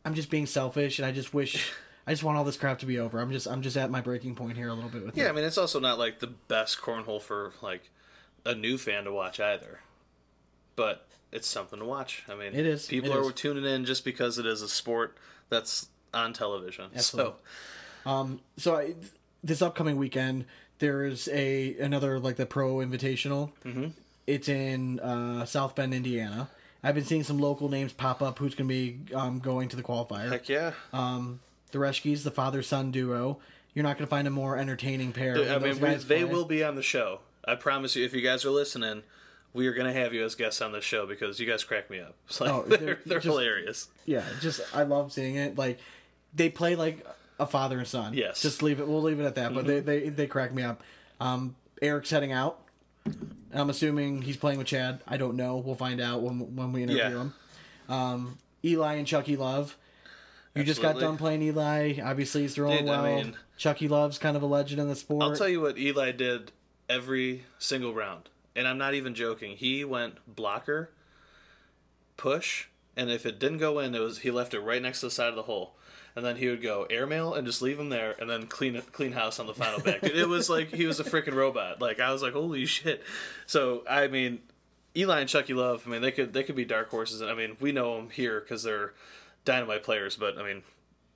[0.05, 1.73] I'm just being selfish, and I just wish.
[2.06, 3.20] I just want all this crap to be over.
[3.20, 5.32] I'm just I'm just at my breaking point here a little bit with Yeah, I
[5.32, 7.90] mean it's also not like the best cornhole for like
[8.44, 9.80] a new fan to watch either.
[10.76, 12.24] But it's something to watch.
[12.28, 12.86] I mean It is.
[12.86, 13.34] People It are is.
[13.34, 15.16] tuning in just because it is a sport
[15.48, 16.86] that's on television.
[16.94, 17.34] Absolutely.
[18.04, 18.94] So So I,
[19.44, 20.46] this upcoming weekend,
[20.78, 23.52] there's a another like the pro invitational.
[23.64, 23.88] Mm-hmm.
[24.26, 26.48] It's in uh, South Bend, Indiana.
[26.82, 28.38] I've been seeing some local names pop up.
[28.38, 30.30] Who's going to be um, going to the qualifier?
[30.30, 30.72] heck yeah.
[31.72, 33.38] The Reschkes, the father son duo.
[33.74, 35.37] You're not going to find a more entertaining pair.
[35.37, 36.24] I mean we, they play.
[36.24, 37.20] will be on the show.
[37.44, 39.02] I promise you if you guys are listening,
[39.52, 41.88] we are going to have you as guests on the show because you guys crack
[41.90, 42.14] me up.
[42.28, 43.88] It's like, Oh, they're, they're they're, just- hilarious.
[44.06, 45.56] Yeah, just I love seeing it.
[45.56, 45.78] Like
[46.35, 47.06] they play like
[47.38, 48.14] a father and son.
[48.14, 48.38] Yes.
[48.38, 48.48] Mm-hmm.
[48.48, 48.88] Just leave it.
[48.88, 49.54] We'll leave it at that.
[49.54, 50.83] But they, they they crack me up.
[51.20, 52.61] Um, Eric's heading out.
[53.52, 55.00] I'm assuming he's playing with Chad.
[55.09, 55.56] I don't know.
[55.56, 57.11] We'll find out when when we interview Yeah.
[57.11, 57.35] him.
[57.88, 59.76] Um, Eli and Chucky Love.
[60.54, 62.00] You just got done playing Eli.
[62.02, 63.16] Obviously, he's throwing Dude, I well.
[63.24, 65.22] mean- Chucky Love's kind of a legend in the sport.
[65.22, 66.50] I'll tell you what Eli did
[66.88, 69.56] every single round, and I'm not even joking.
[69.56, 70.90] He went blocker,
[72.16, 75.06] push, and if it didn't go in, it was he left it right next to
[75.06, 75.74] the side of the hole,
[76.16, 79.12] and then he would go airmail and just leave him there, and then clean clean
[79.12, 80.02] house on the final back.
[80.02, 81.80] It was like he was a freaking robot.
[81.80, 83.02] Like I was like, holy shit.
[83.46, 84.40] So I mean,
[84.96, 85.84] Eli and Chucky Love.
[85.86, 87.20] I mean, they could they could be dark horses.
[87.22, 88.94] I mean, we know them here because they're
[89.44, 90.16] dynamite players.
[90.16, 90.62] But I mean,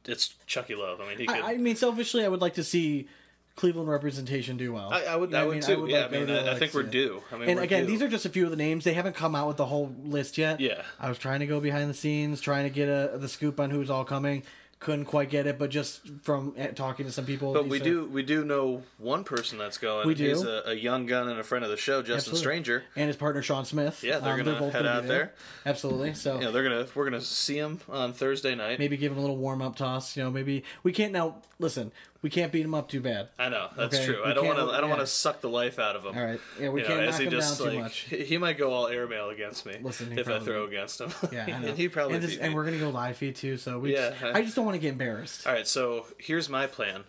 [0.07, 1.01] it's Chucky Love.
[1.01, 1.37] I mean, he could.
[1.37, 3.09] I, I mean, selfishly, I would like to see
[3.57, 4.93] Cleveland representation do well.
[4.93, 5.63] I, I would, You know I would mean?
[5.63, 5.87] too.
[5.89, 6.91] yeah, like- I mean, really I, I like think we're it.
[6.91, 7.23] due.
[7.33, 7.93] I mean, And again, due.
[7.93, 8.85] these are just a few of the names.
[8.85, 10.61] They haven't come out with the whole list yet.
[10.61, 10.83] Yeah.
[10.99, 13.71] I was trying to go behind the scenes, trying to get a, the scoop on
[13.71, 14.43] who's all coming.
[14.81, 18.05] Couldn't quite get it, but just from talking to some people, But we are- do
[18.07, 20.07] we do know one person that's going.
[20.07, 20.29] We do.
[20.29, 22.41] He's a, a young gun and a friend of the show, Justin Absolutely.
[22.41, 22.85] Stranger.
[22.97, 24.03] and his partner Sean Smith.
[24.05, 25.33] Yeah, they're um, gonna both head be out there.
[25.65, 26.15] Absolutely.
[26.15, 28.79] So yeah, they're gonna we're gonna see him on Thursday night.
[28.79, 30.17] maybe give him a little warm up toss.
[30.17, 31.37] You know, maybe we can't now.
[31.59, 31.93] Listen,
[32.25, 33.29] we can't beat him up too bad.
[33.39, 34.23] I know that's Okay, true.
[34.25, 34.65] we I don't want to.
[34.65, 34.97] I don't yeah.
[34.97, 36.17] want to suck the life out of him.
[36.17, 36.41] All right.
[36.59, 38.27] Yeah, we You can't know, knock him just down like too much.
[38.29, 41.13] he might go all airmail against me Listen, if I throw against him.
[41.31, 41.69] Yeah, I know.
[41.69, 43.59] and he probably and, this- and we're gonna go live feed too.
[43.59, 43.93] So we.
[43.93, 44.11] Yeah.
[44.19, 45.47] Just, I just don't want to get embarrassed.
[45.47, 47.05] All right, so here's my plan.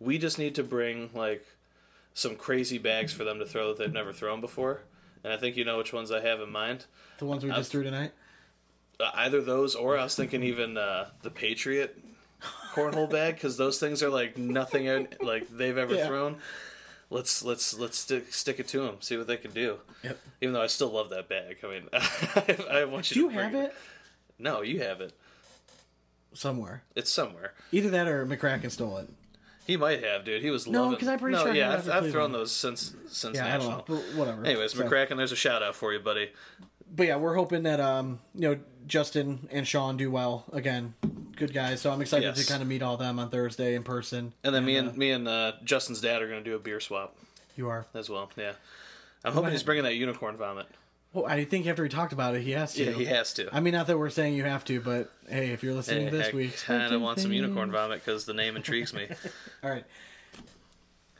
[0.00, 1.44] We just need to bring like
[2.14, 4.80] some crazy bags for them to throw that they've never thrown before,
[5.22, 6.86] and I think you know which ones I have in mind.
[7.18, 8.12] The ones we just threw tonight.
[8.98, 11.98] Uh, either those, or I was thinking even uh, the Patriot
[12.74, 16.06] cornhole bag because those things are like nothing out- like they've ever Yeah.
[16.06, 16.36] thrown.
[17.10, 19.78] Let's let's let's stick stick it to them, see what they can do.
[20.02, 20.18] Yep.
[20.40, 21.58] Even though I still love that bag.
[21.62, 21.88] I mean,
[22.70, 23.14] I want you.
[23.14, 23.74] Do you have it
[24.38, 25.12] No, you have it.
[26.32, 26.82] somewhere?
[26.96, 27.52] It's somewhere.
[27.72, 29.08] Either that or McCracken stole it.
[29.66, 30.42] He might have, dude.
[30.42, 31.54] He was No, because I'm pretty no, sure.
[31.54, 33.70] Yeah, I've, I've thrown those since since Yeah, national.
[33.78, 34.44] Know, but whatever.
[34.44, 36.32] Anyways, So- McCracken, there's a shout out for you, buddy.
[36.94, 40.94] but yeah, we're hoping that um, you know, Justin and Sean do well again.
[41.36, 41.80] Good guys.
[41.80, 42.44] So I'm excited Yes.
[42.46, 44.32] to kind of meet all them on Thursday in person.
[44.44, 46.80] And then me uh, and me and uh, Justin's dad are gonna do a beer
[46.80, 47.16] swap
[47.56, 47.86] you are.
[47.94, 48.30] as well.
[48.36, 48.52] Yeah,
[49.24, 50.66] I'm hoping he's bringing that unicorn vomit.
[51.12, 52.84] Well, I think after he talked about it, he has to.
[52.84, 53.48] Yeah, he has to.
[53.54, 56.10] I mean, not that we're saying you have to, but hey, if you're listening Hey,
[56.10, 59.06] this I week, kind of want some unicorn vomit because the name intrigues me.
[59.62, 59.84] All right.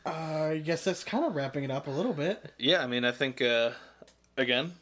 [0.07, 0.11] Uh,
[0.53, 2.53] I guess that's kind of wrapping it up a little bit.
[2.59, 3.71] yeah, I mean, I think uh,
[4.37, 4.73] again,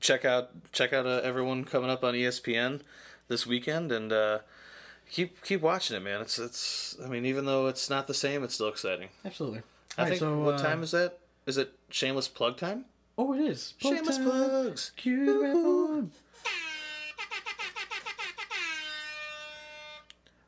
[0.00, 2.80] check out check out uh, everyone coming up on ESPN
[3.28, 4.38] this weekend and uh,
[5.12, 6.20] keep keep watching it, man.
[6.20, 6.96] It's it's.
[7.04, 9.10] I mean, even though it's not the same, it's still exciting.
[9.24, 9.60] Absolutely.
[9.96, 11.18] I All right, think so, what uh, time is that?
[11.46, 12.86] Is it shameless plug time?
[13.16, 13.74] Oh, it is.
[13.80, 14.24] Plug shameless time.
[14.24, 14.92] plugs.
[14.96, 16.10] Cue the red horn.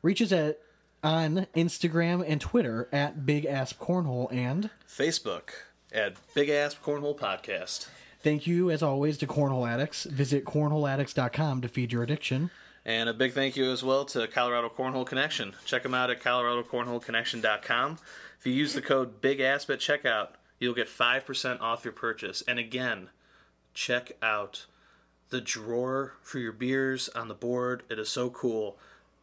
[0.03, 0.59] Reach at
[1.03, 5.50] on Instagram and Twitter at Big Asp Cornhole and Facebook
[5.92, 7.88] at Big Ass Cornhole Podcast.
[8.20, 10.05] thank you as always to Cornhole Addicts.
[10.05, 12.50] Visit cornholeaddicts.com to feed your addiction.
[12.87, 15.55] And a big thank you as well to Colorado Cornhole Connection.
[15.64, 17.99] Check them out at coloradocornholeconnection.com.
[18.38, 22.42] If you use the code BIGASP at checkout, you'll get 5% off your purchase.
[22.47, 23.09] And again,
[23.73, 24.66] check out
[25.31, 27.83] the drawer for your beers on the board.
[27.88, 28.77] It is so cool.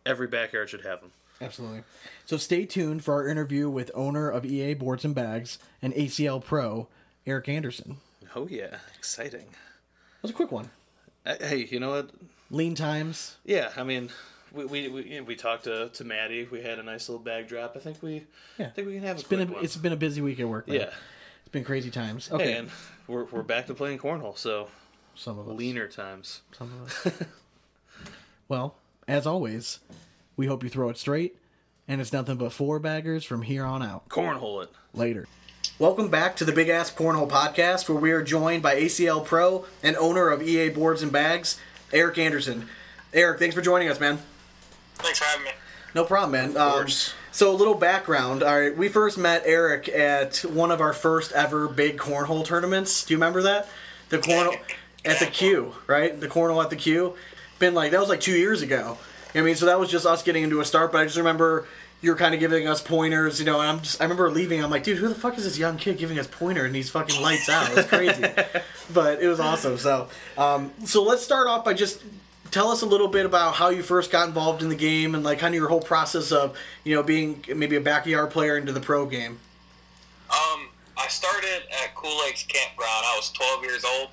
[0.06, 1.12] Every backyard should have them.
[1.39, 1.84] Absolutely.
[2.26, 6.43] So stay tuned for our interview with owner of EA Boards and Bags and ACL
[6.43, 6.88] Pro,
[7.28, 7.97] Eric Anderson.
[8.36, 8.78] Oh, yeah.
[8.97, 9.45] Exciting.
[9.52, 10.69] That was a quick one.
[11.26, 12.10] Uh, Hey, you know what?
[12.51, 13.37] Lean times.
[13.45, 14.09] Yeah, I mean,
[14.51, 16.47] we we we, we talked to, to Maddie.
[16.51, 17.73] We had a nice little bag drop.
[17.75, 18.25] I think we
[18.57, 18.67] Yeah.
[18.67, 19.63] I think we can have a It's been quick a, one.
[19.63, 20.67] it's been a busy week at work.
[20.67, 20.77] man.
[20.81, 20.89] yeah.
[21.39, 22.29] It's been crazy times.
[22.31, 22.51] Okay.
[22.51, 22.69] Hey, and
[23.07, 24.37] we're we're back to playing cornhole.
[24.37, 24.67] So
[25.15, 25.57] Some of us.
[25.57, 26.41] leaner times.
[26.51, 27.23] Some of us.
[28.49, 28.75] well,
[29.07, 29.79] As always,
[30.35, 31.37] we hope you throw it straight,
[31.87, 34.09] and it's nothing but four baggers from here on out.
[34.09, 34.69] Cornhole it.
[34.93, 35.25] Later.
[35.79, 39.65] Welcome back to the Big Ass Cornhole Podcast, where we are joined by ACL Pro
[39.81, 41.57] and owner of EA Boards and Bags,
[41.93, 42.67] Eric Anderson.
[43.13, 44.19] Eric, thanks for joining us, man.
[44.95, 45.51] Thanks for having me.
[45.93, 46.58] No problem, man.
[46.58, 46.88] Um,
[47.32, 48.43] so a little background.
[48.43, 53.04] All right, we first met Eric at one of our first ever big cornhole tournaments.
[53.04, 53.67] Do you remember that?
[54.10, 54.58] The cornhole
[55.06, 56.17] at the Q, right?
[56.19, 57.15] The cornhole at the Q.
[57.60, 58.97] Been like that was like two years ago.
[59.34, 60.91] I mean, so that was just us getting into a start.
[60.91, 61.67] But I just remember
[62.01, 63.59] you were kind of giving us pointers, you know.
[63.59, 64.63] And I'm just I remember leaving.
[64.63, 66.89] I'm like, dude, who the fuck is this young kid giving us pointer and these
[66.89, 67.75] fucking lights out?
[67.77, 68.23] It's crazy.
[68.93, 69.77] but it was awesome.
[69.77, 72.01] So, um, so let's start off by just
[72.49, 75.23] tell us a little bit about how you first got involved in the game and
[75.23, 78.71] like kind of your whole process of you know being maybe a backyard player into
[78.71, 79.39] the pro game.
[80.29, 83.05] Um, I started at Cool Lakes Campground.
[83.05, 84.09] I was 12 years old.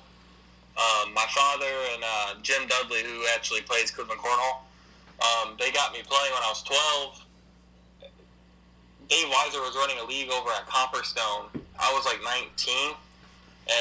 [0.77, 4.61] Um, my father and uh, Jim Dudley, who actually plays Cleveland Cornhole,
[5.19, 7.25] um, they got me playing when I was 12.
[9.09, 11.49] Dave Weiser was running a league over at Copperstone.
[11.79, 12.93] I was like 19,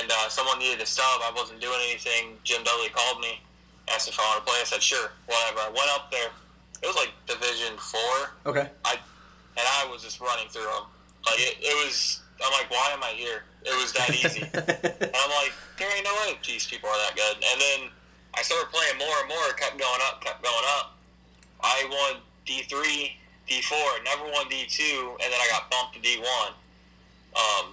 [0.01, 1.05] and uh, someone needed a sub.
[1.23, 2.37] I wasn't doing anything.
[2.45, 3.41] Jim Dudley called me,
[3.93, 4.59] asked if I wanted to play.
[4.61, 5.61] I said, sure, whatever.
[5.61, 6.31] I went up there.
[6.83, 8.01] It was like Division 4.
[8.47, 8.71] Okay.
[8.85, 8.99] I
[9.59, 10.87] and I was just running through them.
[11.27, 12.23] Like it, it was.
[12.38, 13.43] I'm like, why am I here?
[13.67, 14.47] It was that easy.
[14.55, 17.35] and I'm like, there ain't no way these people are that good.
[17.35, 17.91] And then
[18.35, 19.53] I started playing more and more.
[19.59, 20.95] Kept going up, kept going up.
[21.61, 23.11] I won D3,
[23.49, 26.23] D4, never won D2, and then I got bumped to D1.
[27.37, 27.73] Um,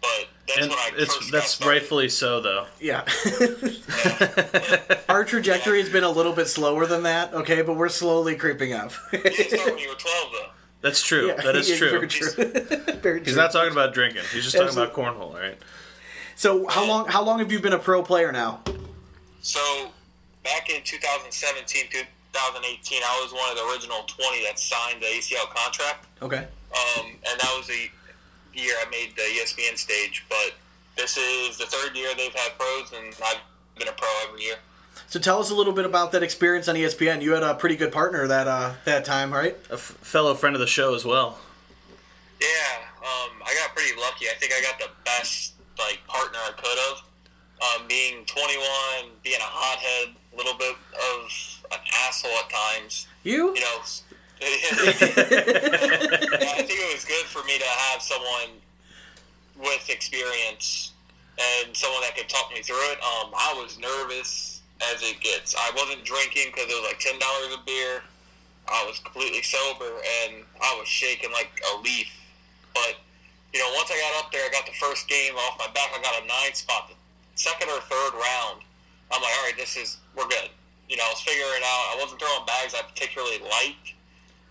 [0.00, 1.70] but that's And when I it's first got that's started.
[1.74, 2.66] rightfully so, though.
[2.80, 3.04] Yeah.
[3.30, 4.94] Yeah.
[5.08, 8.72] Our trajectory has been a little bit slower than that, okay, but we're slowly creeping
[8.72, 8.92] up.
[9.12, 10.46] You didn't start when you were 12, though.
[10.80, 11.26] That's true.
[11.28, 11.90] Yeah, that is yeah, true.
[11.90, 12.30] Very true.
[13.02, 14.22] very He's not talking about drinking.
[14.32, 15.58] He's just talking Absolute- about cornhole, right?
[16.36, 18.60] So how long how long have you been a pro player now?
[19.40, 19.90] So
[20.44, 21.86] back in 2017,
[22.32, 26.06] 2018, I was one of the original 20 that signed the ACL contract.
[26.22, 26.46] Okay.
[26.74, 27.88] Um, and that was the
[28.54, 30.24] year I made the ESPN stage.
[30.28, 30.54] But
[30.96, 33.40] this is the third year they've had pros, and I've
[33.78, 34.56] been a pro every year.
[35.06, 37.22] So tell us a little bit about that experience on ESPN.
[37.22, 39.56] You had a pretty good partner that uh, that time, right?
[39.70, 41.38] A f- fellow friend of the show as well.
[42.40, 42.46] Yeah,
[42.98, 44.26] um, I got pretty lucky.
[44.26, 47.02] I think I got the best like partner I could have.
[47.58, 53.06] Um, being 21, being a hothead, a little bit of an asshole at times.
[53.24, 53.54] You?
[53.54, 53.80] You know,
[54.40, 54.46] I
[56.62, 58.62] think it was good for me to have someone
[59.58, 60.92] with experience
[61.38, 62.98] and someone that could talk me through it.
[63.02, 64.62] Um, I was nervous
[64.94, 65.56] as it gets.
[65.58, 68.02] I wasn't drinking because it was like ten dollars a beer.
[68.68, 72.14] I was completely sober and I was shaking like a leaf.
[72.74, 72.96] But
[73.52, 75.90] you know, once I got up there, I got the first game off my back.
[75.96, 76.90] I got a nine spot.
[76.90, 76.94] The
[77.34, 78.62] second or third round,
[79.10, 80.50] I'm like, all right, this is we're good.
[80.88, 81.94] You know, I was figuring out.
[81.94, 83.94] I wasn't throwing bags I particularly liked,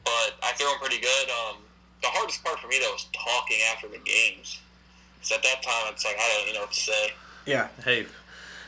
[0.05, 1.29] but I threw them pretty good.
[1.29, 1.57] Um,
[2.01, 4.59] the hardest part for me though was talking after the games.
[5.15, 7.13] Because at that time, it's like I don't even know what to say.
[7.47, 7.69] Yeah.
[7.83, 8.05] Hey,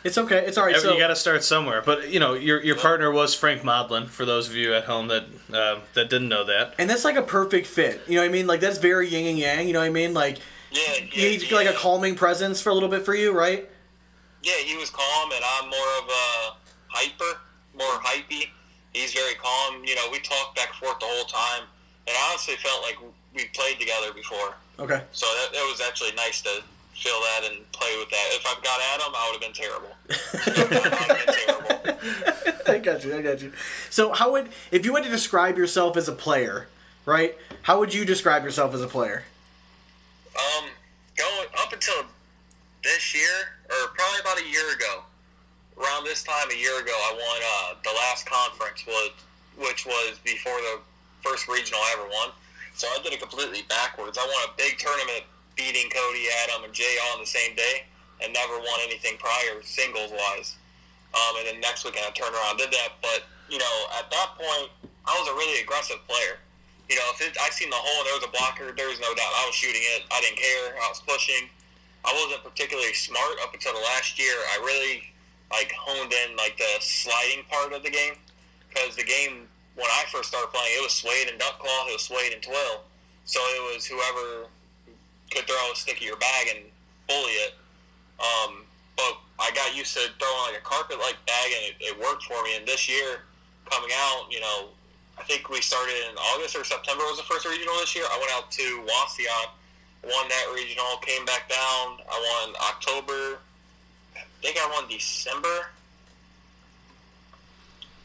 [0.04, 0.46] It's okay.
[0.48, 0.76] It's all right.
[0.76, 1.84] every- So you got to start somewhere.
[1.86, 4.08] But you know, your your partner was Frank Modlin.
[4.08, 7.18] For those of you at home that uh, that didn't know that, and that's like
[7.18, 8.02] a perfect fit.
[8.08, 8.48] You know what I mean?
[8.48, 9.68] Like that's very yin and yang.
[9.68, 10.14] You know what I mean?
[10.16, 10.40] Like
[10.72, 13.70] Yeah, you need like a calming presence for a little bit for you, right?
[14.42, 16.54] Yeah, he was calm, and I'm more of a
[16.88, 17.40] hyper,
[17.80, 18.50] more hypey.
[18.94, 19.84] He's very calm.
[19.86, 21.64] You know, we talked back and forth the whole time,
[22.08, 22.98] and I honestly felt like
[23.34, 24.56] we played together before.
[24.78, 25.02] Okay.
[25.12, 26.62] So that, that was actually nice to
[26.94, 28.28] feel that and play with that.
[28.32, 29.96] If I've got Adam, I would have been terrible.
[30.34, 32.74] I been terrible.
[32.74, 33.16] I got you.
[33.16, 33.54] I got you.
[33.90, 36.68] So how would if you had to describe yourself as a player,
[37.06, 37.36] right?
[37.62, 39.24] How would you describe yourself as a player?
[40.36, 40.66] Um,
[41.16, 42.04] going up until
[42.84, 45.04] this year, or probably about a year ago,
[45.80, 49.12] around this time a year ago, I won uh, the last conference, was,
[49.58, 50.80] which was before the
[51.24, 52.30] first regional I ever won.
[52.76, 54.18] So I did it completely backwards.
[54.18, 55.24] I won a big tournament
[55.56, 57.84] beating Cody, Adam, and Jay on the same day,
[58.24, 60.56] and never won anything prior singles wise.
[61.12, 62.96] Um, and then next weekend I turned around did that.
[63.02, 64.72] But you know, at that point,
[65.04, 66.40] I was a really aggressive player.
[66.88, 69.02] You know, if it, I seen the hole and there was a blocker, there was
[69.02, 70.06] no doubt I was shooting it.
[70.10, 70.78] I didn't care.
[70.80, 71.50] I was pushing.
[72.06, 74.34] I wasn't particularly smart up until the last year.
[74.56, 75.09] I really
[75.52, 78.14] like honed in like the sliding part of the game
[78.70, 81.94] because the game when I first started playing, it was suede and duck cloth, it
[81.94, 82.84] was suede and twill.
[83.24, 84.52] So it was whoever
[85.32, 86.66] could throw a stick at your bag and
[87.08, 87.54] bully it.
[88.20, 91.96] Um, but I got used to throwing like a carpet like bag, and it, it
[91.96, 92.58] worked for me.
[92.58, 93.24] And this year,
[93.72, 94.76] coming out, you know,
[95.18, 98.04] I think we started in August or September was the first regional this year.
[98.12, 99.48] I went out to Wauseon,
[100.04, 102.04] won that regional, came back down.
[102.04, 103.40] I won October.
[104.40, 105.68] I think I won December.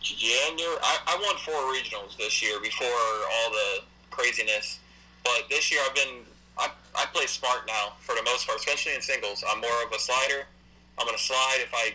[0.01, 0.77] January.
[0.83, 4.81] I, I won four regionals this year before all the craziness.
[5.23, 6.25] But this year I've been
[6.59, 9.43] I, I play smart now for the most part, especially in singles.
[9.49, 10.47] I'm more of a slider.
[10.99, 11.95] I'm gonna slide if I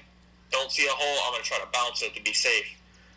[0.52, 1.19] don't see a hole.
[1.28, 2.75] I'm gonna try to bounce it to be safe.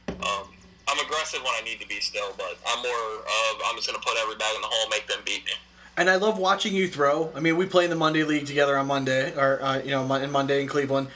[0.09, 0.51] Um,
[0.89, 4.03] I'm aggressive when I need to be still, but I'm more of I'm just gonna
[4.03, 5.53] put every bag in the hole, make them beat me.
[5.97, 7.31] And I love watching you throw.
[7.35, 10.11] I mean, we play in the Monday League together on Monday, or uh, you know,
[10.15, 11.09] in Monday in Cleveland.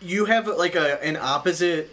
[0.00, 1.90] You have like a an opposite,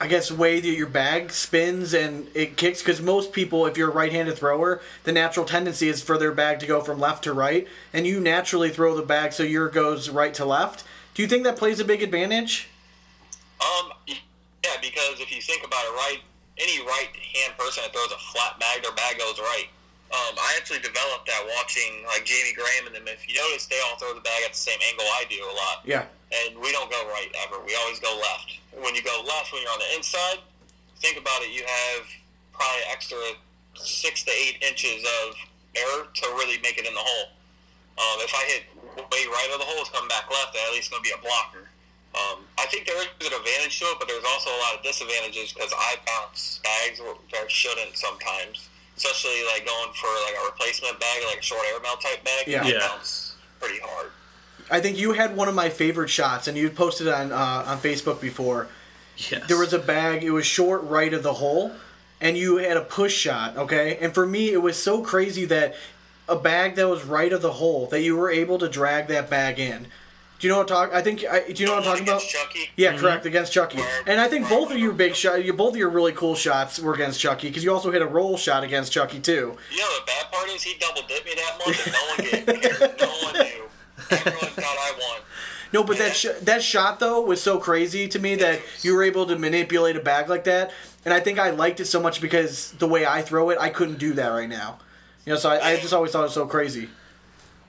[0.00, 2.80] I guess, way that your bag spins and it kicks.
[2.80, 6.60] Because most people, if you're a right-handed thrower, the natural tendency is for their bag
[6.60, 10.08] to go from left to right, and you naturally throw the bag so your goes
[10.10, 10.84] right to left.
[11.14, 12.68] Do you think that plays a big advantage?
[13.60, 16.20] Um, yeah, because if you think about it, right,
[16.56, 19.66] any right-hand person that throws a flat bag, their bag goes right.
[20.10, 23.06] Um, I actually developed that watching like Jamie Graham and them.
[23.06, 25.54] If you notice, they all throw the bag at the same angle I do a
[25.54, 25.86] lot.
[25.86, 26.10] Yeah.
[26.34, 27.62] And we don't go right ever.
[27.62, 28.58] We always go left.
[28.74, 30.42] When you go left, when you're on the inside,
[30.98, 31.54] think about it.
[31.54, 32.02] You have
[32.50, 33.18] probably extra
[33.78, 35.38] six to eight inches of
[35.78, 37.30] air to really make it in the hole.
[37.94, 38.62] Um, if I hit
[38.98, 40.56] way right of the hole, it's coming back left.
[40.56, 41.70] At least going to be a blocker.
[42.14, 44.82] Um, I think there is an advantage to it, but there's also a lot of
[44.82, 48.69] disadvantages because I bounce bags where I shouldn't sometimes
[49.02, 52.46] especially like going for like a replacement bag, like a short air mail type bag.
[52.46, 52.78] Yeah, yeah.
[52.80, 54.10] bounce pretty hard.
[54.70, 57.78] I think you had one of my favorite shots, and you posted on uh, on
[57.78, 58.68] Facebook before.
[59.16, 59.46] Yes.
[59.48, 60.22] There was a bag.
[60.22, 61.72] It was short right of the hole,
[62.20, 63.56] and you had a push shot.
[63.56, 65.74] Okay, and for me, it was so crazy that
[66.28, 69.28] a bag that was right of the hole that you were able to drag that
[69.30, 69.86] bag in.
[70.40, 70.94] Do you know what I'm talking?
[70.96, 71.24] I think.
[71.30, 72.22] I, do you know what I'm talking about?
[72.22, 72.70] Chucky.
[72.74, 73.00] Yeah, mm-hmm.
[73.00, 73.76] correct against Chucky.
[73.76, 76.34] Where- And I think both of your big shot, you both of your really cool
[76.34, 79.56] shots were against Chucky because you also hit a roll shot against Chucky too.
[79.70, 82.60] You know the bad part is he double dipped me that month, and no one
[82.60, 83.00] cared.
[83.00, 83.64] no one knew.
[84.10, 85.20] Everyone thought I won.
[85.74, 89.02] No, but that sh- that shot though was so crazy to me that you were
[89.02, 90.72] able to manipulate a bag like that,
[91.04, 93.68] and I think I liked it so much because the way I throw it, I
[93.68, 94.78] couldn't do that right now.
[95.26, 96.88] You know, so I, I just always thought it was so crazy.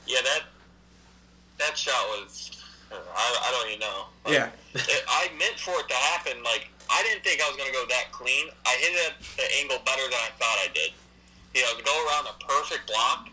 [0.07, 0.43] Yeah, that
[1.59, 2.47] that shot was.
[3.21, 3.99] I, I don't even know.
[4.25, 4.49] Like, Yeah.
[4.73, 6.41] it, I meant for it to happen.
[6.43, 8.49] Like I didn't think I was gonna go that clean.
[8.65, 10.91] I hit it at the angle better than I thought I did.
[11.53, 13.29] You know, to go around a perfect block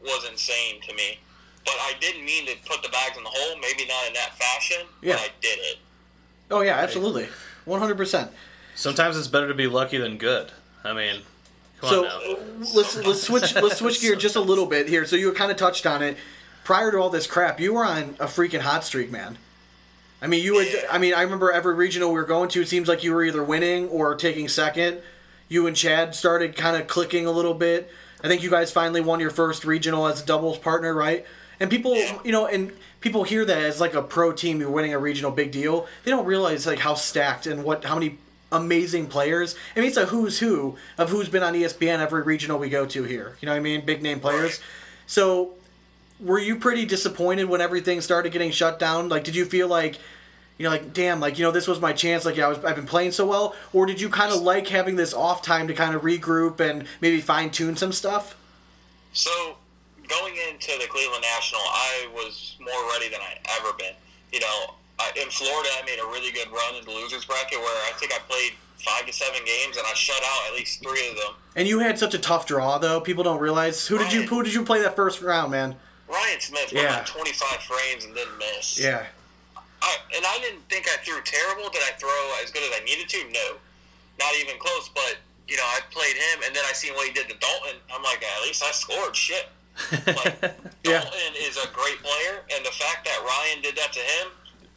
[0.00, 1.18] was insane to me.
[1.64, 3.56] But I didn't mean to put the bags in the hole.
[3.60, 4.86] Maybe not in that fashion.
[5.00, 5.14] Yeah.
[5.14, 5.76] But I did it.
[6.50, 7.28] Oh yeah, absolutely,
[7.64, 8.30] one hundred percent.
[8.74, 10.50] Sometimes it's better to be lucky than good.
[10.84, 11.20] I mean,
[11.80, 12.68] come So on now.
[12.74, 15.06] let's let's switch let's switch gear just a little bit here.
[15.06, 16.16] So you kind of touched on it.
[16.64, 19.38] Prior to all this crap, you were on a freaking hot streak, man.
[20.20, 20.68] I mean, you would.
[20.90, 22.62] I mean, I remember every regional we were going to.
[22.62, 25.00] It seems like you were either winning or taking second.
[25.48, 27.90] You and Chad started kind of clicking a little bit.
[28.22, 31.26] I think you guys finally won your first regional as a doubles partner, right?
[31.58, 34.94] And people, you know, and people hear that as like a pro team, you're winning
[34.94, 35.88] a regional, big deal.
[36.04, 38.18] They don't realize like how stacked and what how many
[38.52, 39.56] amazing players.
[39.74, 42.86] I mean, it's a who's who of who's been on ESPN every regional we go
[42.86, 43.36] to here.
[43.40, 43.84] You know what I mean?
[43.84, 44.60] Big name players.
[45.06, 45.54] So,
[46.22, 49.08] were you pretty disappointed when everything started getting shut down?
[49.08, 49.98] Like, did you feel like,
[50.58, 52.24] you know, like, damn, like, you know, this was my chance.
[52.24, 54.96] Like, I was, I've been playing so well, or did you kind of like having
[54.96, 58.36] this off time to kind of regroup and maybe fine tune some stuff?
[59.12, 59.56] So
[60.08, 63.94] going into the Cleveland National, I was more ready than I ever been.
[64.32, 67.58] You know, I, in Florida, I made a really good run in the losers bracket
[67.58, 70.82] where I think I played five to seven games and I shut out at least
[70.82, 71.34] three of them.
[71.56, 73.00] And you had such a tough draw, though.
[73.00, 75.76] People don't realize who did you who did you play that first round, man?
[76.12, 76.98] Ryan Smith went Yeah.
[77.00, 78.78] on 25 frames and didn't miss.
[78.78, 79.06] Yeah,
[79.80, 81.70] I, and I didn't think I threw terrible.
[81.70, 82.12] Did I throw
[82.44, 83.18] as good as I needed to?
[83.32, 83.56] No,
[84.20, 84.90] not even close.
[84.94, 85.16] But
[85.48, 87.76] you know, I played him, and then I seen what he did to Dalton.
[87.92, 89.16] I'm like, at least I scored.
[89.16, 89.48] Shit.
[90.06, 90.36] Like
[90.84, 91.00] Yeah.
[91.00, 94.28] Dalton is a great player, and the fact that Ryan did that to him,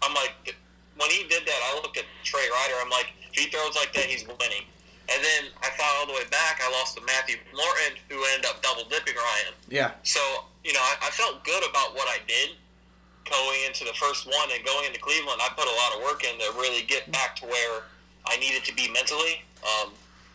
[0.02, 0.56] I'm like,
[0.98, 2.76] when he did that, I looked at Trey Ryder.
[2.82, 4.64] I'm like, if he throws like that, he's winning.
[5.12, 5.35] And then
[6.06, 9.54] all the way back, I lost to Matthew Morton, who ended up double dipping Ryan.
[9.70, 10.20] yeah, So,
[10.64, 12.56] you know, I, I felt good about what I did
[13.26, 15.42] going into the first one and going into Cleveland.
[15.42, 17.82] I put a lot of work in to really get back to where
[18.28, 19.42] I needed to be mentally.
[19.66, 19.94] Um,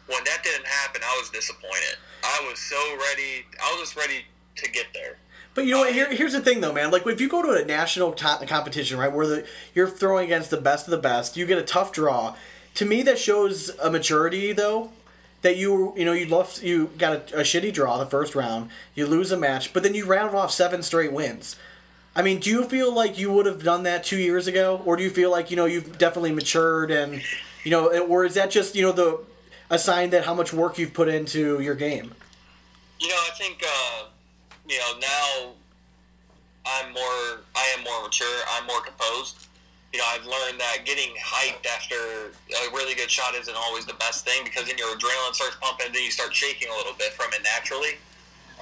[0.09, 1.95] when that didn't happen, I was disappointed.
[2.25, 3.47] I was so ready.
[3.63, 4.25] I was just ready
[4.57, 5.19] to get there.
[5.55, 5.93] But you know what?
[5.93, 6.91] Here, here's the thing, though, man.
[6.91, 10.51] Like, if you go to a national to- competition, right, where the, you're throwing against
[10.51, 12.35] the best of the best, you get a tough draw.
[12.75, 14.91] To me, that shows a maturity, though.
[15.43, 18.71] That you, you know, you lost, you got a, a shitty draw the first round,
[18.95, 21.57] you lose a match, but then you round off seven straight wins.
[22.15, 24.97] I mean, do you feel like you would have done that two years ago, or
[24.97, 27.23] do you feel like you know you've definitely matured and,
[27.65, 29.21] you know, or is that just you know the
[29.71, 32.13] a sign that how much work you've put into your game?
[32.99, 34.05] You know, I think uh,
[34.69, 35.53] you know now
[36.67, 37.43] I'm more.
[37.55, 38.41] I am more mature.
[38.53, 39.47] I'm more composed.
[39.93, 43.99] You know, I've learned that getting hyped after a really good shot isn't always the
[43.99, 46.95] best thing because then your adrenaline starts pumping and then you start shaking a little
[46.95, 47.99] bit from it naturally.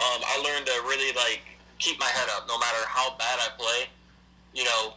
[0.01, 1.45] Um, I learned to really like
[1.79, 3.93] keep my head up no matter how bad I play.
[4.55, 4.95] You know,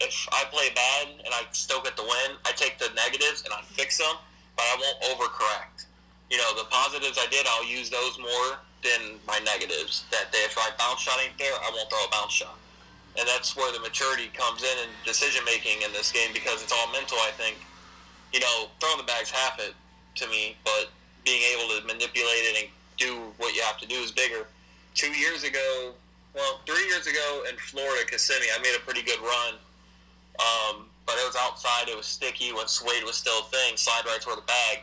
[0.00, 3.54] if I play bad and I still get the win, I take the negatives and
[3.54, 4.18] I fix them,
[4.56, 5.86] but I won't overcorrect.
[6.28, 10.04] You know, the positives I did, I'll use those more than my negatives.
[10.10, 12.57] That day, if my bounce shot ain't there, I won't throw a bounce shot
[13.18, 16.72] and that's where the maturity comes in and decision making in this game because it's
[16.72, 17.18] all mental.
[17.18, 17.56] I think,
[18.32, 19.74] you know, throwing the bags half it
[20.16, 20.90] to me, but
[21.24, 24.46] being able to manipulate it and do what you have to do is bigger.
[24.94, 25.92] Two years ago,
[26.34, 29.54] well, three years ago in Florida, Kissimmee, I made a pretty good run,
[30.38, 31.88] um, but it was outside.
[31.88, 33.76] It was sticky when suede was still a thing.
[33.76, 34.78] Slide right toward the bag.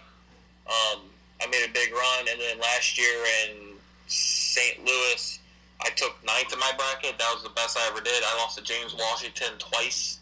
[0.67, 1.01] Um,
[1.41, 3.75] I made a big run, and then last year in
[4.07, 4.83] St.
[4.83, 5.39] Louis
[5.81, 7.17] I took ninth in my bracket.
[7.17, 8.23] That was the best I ever did.
[8.23, 10.19] I lost to James Washington twice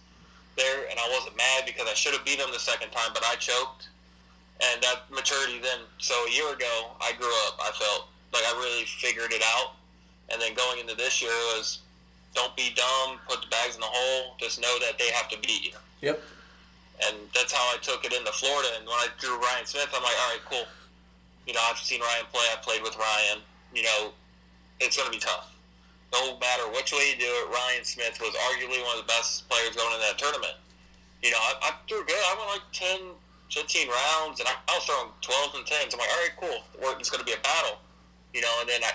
[0.57, 3.23] there, and I wasn't mad because I should have beat him the second time, but
[3.25, 3.89] I choked.
[4.61, 7.59] And that maturity then, so a year ago, I grew up.
[7.61, 9.73] I felt like I really figured it out.
[10.29, 11.79] And then going into this year was
[12.33, 15.37] don't be dumb, put the bags in the hole, just know that they have to
[15.39, 15.77] beat you.
[16.01, 16.21] Yep.
[17.05, 18.69] And that's how I took it into Florida.
[18.77, 20.65] And when I drew Ryan Smith, I'm like, all right, cool.
[21.45, 22.45] You know, I've seen Ryan play.
[22.53, 23.41] I played with Ryan.
[23.73, 24.13] You know,
[24.86, 25.49] it's going to be tough.
[26.11, 29.49] No matter which way you do it, Ryan Smith was arguably one of the best
[29.49, 30.53] players going in that tournament.
[31.23, 32.15] You know, I, I threw good.
[32.15, 32.99] I went like 10,
[33.49, 35.93] 15 rounds, and I, I was throwing 12s and 10s.
[35.93, 36.91] I'm like, all right, cool.
[36.99, 37.79] It's going to be a battle.
[38.34, 38.93] You know, and then I,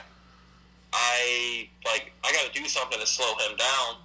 [0.92, 3.96] I like, I got to do something to slow him down.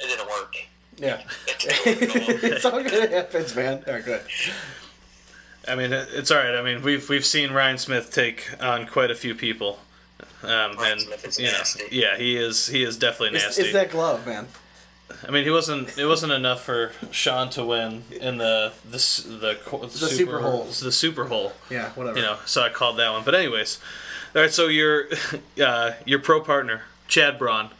[0.00, 0.56] It didn't work.
[0.96, 1.22] Yeah.
[1.46, 2.92] it's all good.
[2.92, 3.84] It happens, man.
[3.86, 4.22] All right, good.
[5.66, 6.54] I mean, it's all right.
[6.54, 9.78] I mean, we've we've seen Ryan Smith take on quite a few people.
[10.44, 11.00] Um, and
[11.38, 13.48] you know, yeah, he is he is definitely nasty.
[13.48, 14.46] It's, it's, that glove, man.
[15.26, 15.96] I mean, he wasn't.
[15.98, 20.40] It wasn't enough for Sean to win in the the the, the, the super, super
[20.40, 20.64] hole.
[20.64, 21.52] The super hole.
[21.70, 22.18] Yeah, whatever.
[22.18, 23.24] You know, so I called that one.
[23.24, 23.80] But anyways,
[24.34, 24.50] all right.
[24.50, 25.08] So your
[25.62, 27.70] uh, your pro partner, Chad Braun,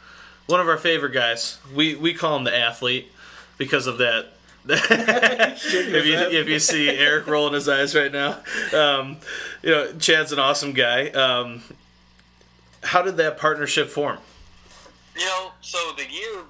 [0.46, 1.58] one of our favorite guys.
[1.74, 3.10] We we call him the athlete
[3.58, 4.34] because of that
[4.68, 8.40] if you if you see Eric rolling his eyes right now,
[8.72, 9.18] um,
[9.62, 11.08] you know Chad's an awesome guy.
[11.10, 11.62] Um,
[12.84, 14.18] how did that partnership form?
[15.16, 16.42] You know, so the year,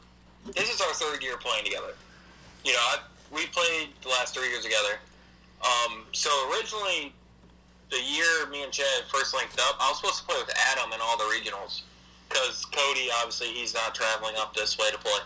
[0.55, 1.95] this is our third year playing together.
[2.64, 2.99] You know, I,
[3.30, 4.99] we played the last three years together.
[5.62, 7.12] Um, so originally,
[7.91, 10.93] the year me and Chad first linked up, I was supposed to play with Adam
[10.93, 11.82] in all the regionals
[12.28, 15.20] because Cody, obviously, he's not traveling up this way to play.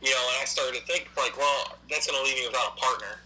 [0.00, 2.78] You know, and I started to think like, well, that's going to leave me without
[2.78, 3.20] a partner.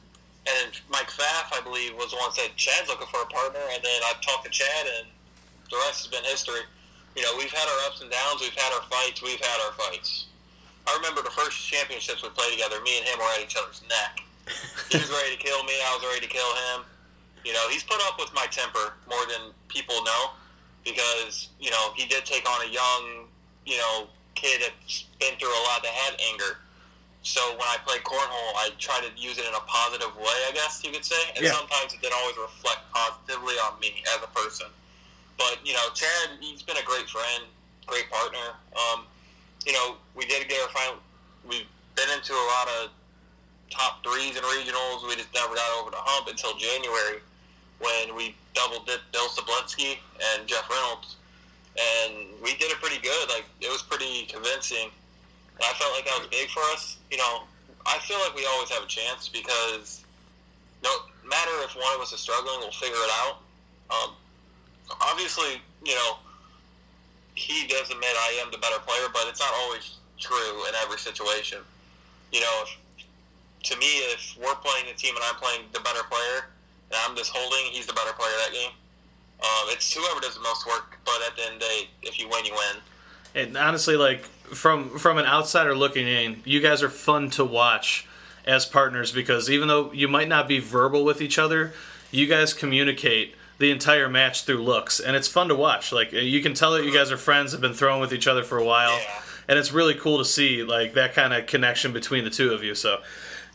[0.45, 3.63] And Mike Pfaff, I believe, was the one that said Chad's looking for a partner,
[3.73, 5.09] and then I talked to Chad, and
[5.71, 6.69] the rest has been history
[7.17, 9.73] you know, we've had our ups and downs, we've had our fights, we've had our
[9.73, 10.27] fights.
[10.87, 13.83] I remember the first championships we played together, me and him were at each other's
[13.89, 14.21] neck.
[14.91, 16.85] he was ready to kill me, I was ready to kill him.
[17.45, 20.33] You know, he's put up with my temper more than people know
[20.85, 23.29] because, you know, he did take on a young,
[23.65, 26.59] you know, kid that's been through a lot that had anger.
[27.23, 30.53] So when I play cornhole, I try to use it in a positive way, I
[30.53, 31.33] guess you could say.
[31.37, 31.53] And yeah.
[31.53, 34.67] sometimes it didn't always reflect positively on me as a person.
[35.39, 37.45] But you know, Chad, he's been a great friend,
[37.87, 38.55] great partner.
[38.75, 39.05] Um,
[39.67, 40.99] you know, we did get our final.
[41.49, 41.67] We've
[41.97, 42.91] been into a lot of
[43.71, 45.07] top threes and regionals.
[45.07, 47.21] We just never got over the hump until January
[47.81, 49.99] when we double dipped Bill Sablinski
[50.33, 51.17] and Jeff Reynolds,
[51.75, 53.29] and we did it pretty good.
[53.29, 54.91] Like it was pretty convincing.
[55.55, 56.99] And I felt like that was big for us.
[57.11, 57.43] You know,
[57.87, 60.05] I feel like we always have a chance because
[60.83, 60.91] no
[61.27, 63.39] matter if one of us is struggling, we'll figure it out.
[63.91, 64.11] Um,
[65.01, 66.19] obviously, you know,
[67.35, 70.99] he does admit I am the better player, but it's not always true in every
[70.99, 71.59] situation.
[72.33, 72.65] You know,
[73.65, 76.47] to me, if we're playing the team and I'm playing the better player,
[76.91, 78.71] and I'm just holding, he's the better player that game.
[79.41, 82.19] Um, it's whoever does the most work, but at the end of the day, if
[82.21, 82.83] you win, you win.
[83.35, 84.25] And honestly, like
[84.55, 88.07] from from an outsider looking in, you guys are fun to watch
[88.47, 91.73] as partners because even though you might not be verbal with each other,
[92.11, 95.91] you guys communicate the entire match through looks, and it's fun to watch.
[95.91, 98.43] Like you can tell that you guys are friends, have been throwing with each other
[98.43, 99.23] for a while, yeah.
[99.49, 102.63] and it's really cool to see like that kind of connection between the two of
[102.63, 102.75] you.
[102.75, 103.01] So,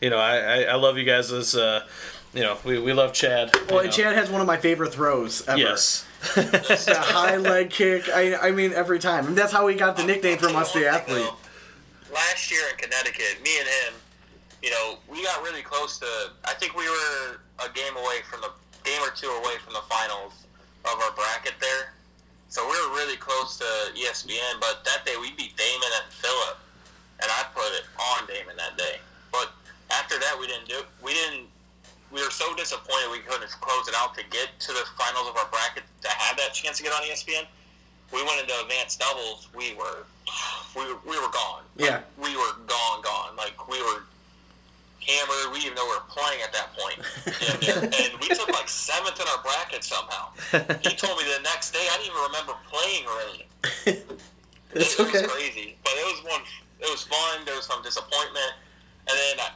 [0.00, 1.54] you know, I, I, I love you guys as.
[1.54, 1.86] Uh,
[2.32, 3.50] you know, we, we love Chad.
[3.68, 5.58] Well, and Chad has one of my favorite throws ever.
[5.58, 6.06] Yes.
[6.36, 8.08] that high leg kick.
[8.08, 9.26] I, I mean, every time.
[9.26, 11.28] And that's how he got the nickname from us, the athlete.
[12.14, 13.94] Last year in Connecticut, me and him,
[14.62, 16.06] you know, we got really close to.
[16.44, 18.50] I think we were a game away from the
[18.90, 20.34] game or two away from the finals
[20.82, 21.94] of our bracket there.
[22.50, 26.58] So we were really close to ESPN, but that day we beat Damon and Phillip,
[27.22, 28.98] and I put it on Damon that day.
[29.30, 29.54] But
[29.94, 30.82] after that, we didn't do.
[31.02, 31.46] We didn't.
[32.10, 35.36] We were so disappointed we couldn't close it out to get to the finals of
[35.36, 37.46] our bracket to have that chance to get on ESPN.
[38.10, 39.46] We went into advanced doubles.
[39.54, 40.02] We were,
[40.74, 41.62] we, we were gone.
[41.78, 43.36] Like, yeah, we were gone, gone.
[43.38, 44.02] Like we were
[45.02, 45.52] hammered.
[45.52, 46.98] We didn't even know we were playing at that point.
[47.26, 50.30] and, and we took like seventh in our bracket somehow.
[50.82, 53.46] He told me the next day I didn't even remember playing really.
[54.74, 55.18] It's it, okay.
[55.18, 56.42] It was crazy, but it was one.
[56.80, 57.44] It was fun.
[57.44, 58.54] There was some disappointment,
[59.08, 59.50] and then uh,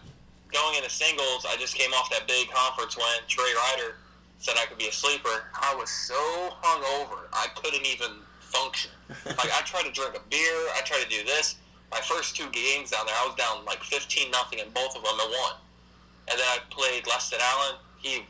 [0.52, 3.96] going into singles, I just came off that big conference when Trey Ryder
[4.38, 5.44] said I could be a sleeper.
[5.54, 8.90] I was so hungover, I couldn't even function.
[9.26, 11.56] like I tried to drink a beer, I tried to do this.
[11.94, 15.02] My first two games down there, I was down like fifteen nothing in both of
[15.04, 15.54] them and won.
[16.28, 17.76] And then I played Leston Allen.
[17.98, 18.24] He,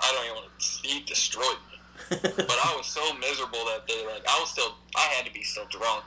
[0.00, 0.88] I don't even want to.
[0.88, 1.78] He destroyed me.
[2.36, 4.04] but I was so miserable that day.
[4.12, 6.02] Like I was still, I had to be still drunk.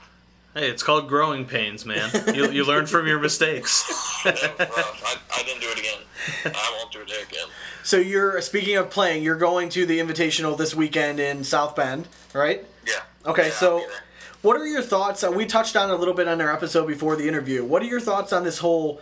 [0.52, 2.10] Hey, it's called growing pains, man.
[2.34, 3.84] You, you learn from your mistakes.
[4.24, 5.02] That was rough.
[5.32, 6.00] I, I didn't do it again.
[6.44, 7.46] I won't do it again.
[7.82, 12.06] So you're speaking of playing, you're going to the Invitational this weekend in South Bend,
[12.34, 12.62] right?
[12.86, 12.94] Yeah.
[13.24, 14.02] Okay, Yeah, I'll so be there.
[14.42, 15.22] What are your thoughts?
[15.24, 17.64] Uh, we touched on a little bit on our episode before the interview.
[17.64, 19.00] What are your thoughts on this whole,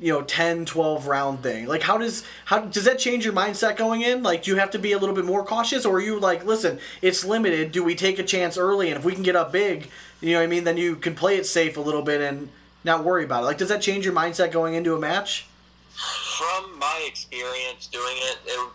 [0.00, 1.66] you know, 10, 12 round thing?
[1.66, 4.22] Like, how does how does that change your mindset going in?
[4.22, 6.44] Like, do you have to be a little bit more cautious, or are you like,
[6.44, 7.72] listen, it's limited.
[7.72, 9.88] Do we take a chance early, and if we can get up big,
[10.20, 10.64] you know what I mean?
[10.64, 12.48] Then you can play it safe a little bit and
[12.84, 13.46] not worry about it.
[13.46, 15.46] Like, does that change your mindset going into a match?
[16.38, 18.68] from my experience doing it, it,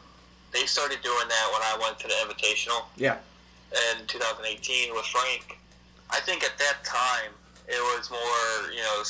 [0.51, 3.17] they started doing that when I went to the Invitational Yeah.
[3.71, 5.57] in 2018 with Frank.
[6.09, 7.31] I think at that time
[7.67, 9.03] it was more, you know,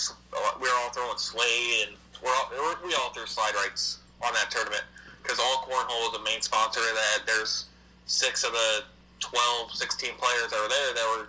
[0.62, 4.50] we were all throwing Slade and we're all, we all threw slide rights on that
[4.50, 4.84] tournament
[5.22, 6.80] because all cornhole is a main sponsor.
[6.80, 7.66] of That there's
[8.06, 8.84] six of the
[9.20, 11.28] 12, 16 players that were there that were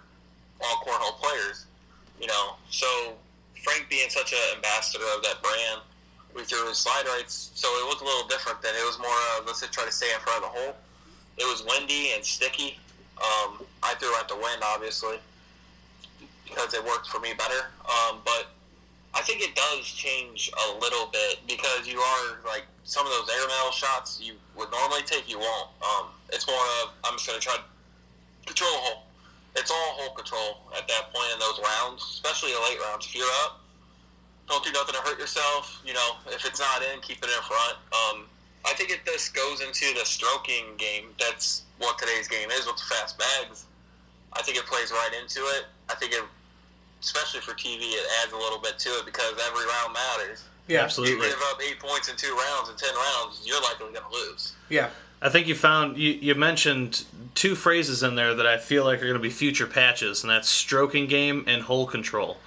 [0.63, 1.67] all cornhole players,
[2.21, 2.55] you know.
[2.71, 3.15] So
[3.63, 5.81] Frank being such an ambassador of that brand,
[6.35, 8.61] we threw his slide rights, so it was a little different.
[8.63, 10.77] Then it was more of let's just try to stay in front of the hole.
[11.39, 12.79] It was windy and sticky.
[13.19, 15.19] Um, I threw out the wind, obviously,
[16.55, 17.67] because it worked for me better.
[17.85, 18.49] Um, but
[19.15, 23.29] I think it does change a little bit because you are like some of those
[23.31, 25.71] air mail shots you would normally take, you won't.
[25.83, 27.63] Um, it's more of I'm just to try to
[28.47, 29.03] control the hole.
[29.57, 33.07] It's all hole control at that point in those rounds, especially the late rounds.
[33.07, 33.61] If you're up,
[34.49, 35.81] don't do nothing to hurt yourself.
[35.87, 37.79] You know, if it's not in, keep it in front.
[37.95, 38.27] Um,
[38.67, 41.15] I think it this goes into the stroking game.
[41.21, 43.67] That's what today's game is with the fast bags.
[44.33, 45.67] I think it plays right into it.
[45.89, 46.25] I think it,
[47.05, 50.45] especially for TV, it adds a little bit to it because every round matters.
[50.67, 50.79] Yeah.
[50.79, 51.29] You Absolutely.
[51.29, 54.55] give up eight points in two rounds in ten rounds, you're likely going to lose.
[54.69, 54.89] Yeah.
[55.21, 58.99] I think you found you, you mentioned two phrases in there that I feel like
[58.99, 62.39] are going to be future patches, and that's stroking game and hole control.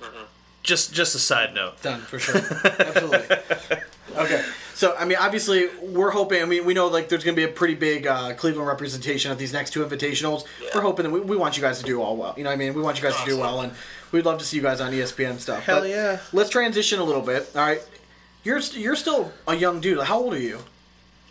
[0.00, 0.24] Mm-hmm.
[0.62, 1.82] Just just a side note.
[1.82, 2.36] Done for sure.
[2.64, 3.36] Absolutely.
[4.16, 4.44] Okay.
[4.74, 6.42] So I mean, obviously, we're hoping.
[6.42, 9.30] I mean, we know like there's going to be a pretty big uh, Cleveland representation
[9.30, 10.44] at these next two invitationals.
[10.60, 10.70] Yeah.
[10.74, 12.34] We're hoping that we, we want you guys to do all well.
[12.36, 13.72] You know, what I mean, we want you guys to do well, and
[14.12, 15.62] we'd love to see you guys on ESPN and stuff.
[15.64, 16.18] Hell But yeah.
[16.32, 17.50] Let's transition a little bit.
[17.54, 17.80] All right.
[18.42, 20.02] You're you're still a young dude.
[20.02, 20.58] How old are you?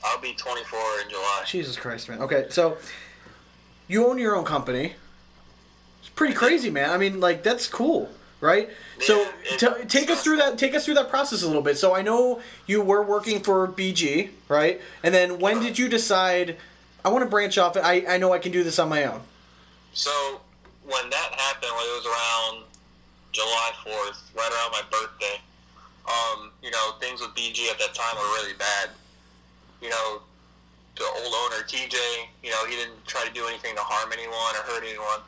[0.04, 1.44] I'll be 24 in July.
[1.46, 2.22] Jesus Christ, man.
[2.22, 2.78] Okay, so
[3.88, 4.94] you own your own company.
[6.00, 6.90] It's pretty crazy, man.
[6.90, 8.10] I mean, like that's cool,
[8.44, 8.70] right?
[9.00, 9.26] So
[9.58, 10.58] t- take us through that.
[10.58, 11.78] Take us through that process a little bit.
[11.78, 14.82] So I know you were working for BG, right?
[15.02, 16.58] And then when did you decide
[17.06, 17.78] I want to branch off?
[17.78, 19.22] I I know I can do this on my own.
[19.94, 20.42] So
[20.84, 22.66] when that happened, when it was around
[23.32, 25.40] July 4th, right around my birthday,
[26.06, 28.90] um, you know, things with BG at that time were really bad.
[29.82, 30.22] You know,
[30.98, 31.96] the old owner, TJ,
[32.44, 35.22] you know, he didn't try to do anything to harm anyone or hurt anyone.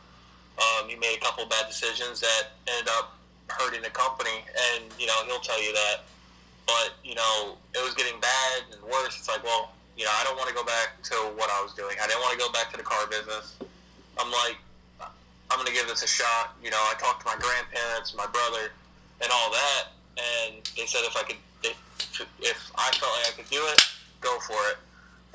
[0.58, 3.18] Um, he made a couple bad decisions that ended up
[3.50, 4.44] hurting the company,
[4.74, 6.06] and, you know, he'll tell you that.
[6.66, 9.20] But, you know, it was getting bad and worse.
[9.20, 11.74] It's like, well, you know, I don't want to go back to what I was
[11.74, 11.96] doing.
[12.02, 13.56] I didn't want to go back to the car business.
[14.18, 14.58] I'm like,
[15.52, 16.56] I'm gonna give this a shot.
[16.64, 18.72] You know, I talked to my grandparents, my brother,
[19.22, 21.78] and all that, and they said if I could, if,
[22.42, 23.82] if I felt like I could do it,
[24.22, 24.78] go for it.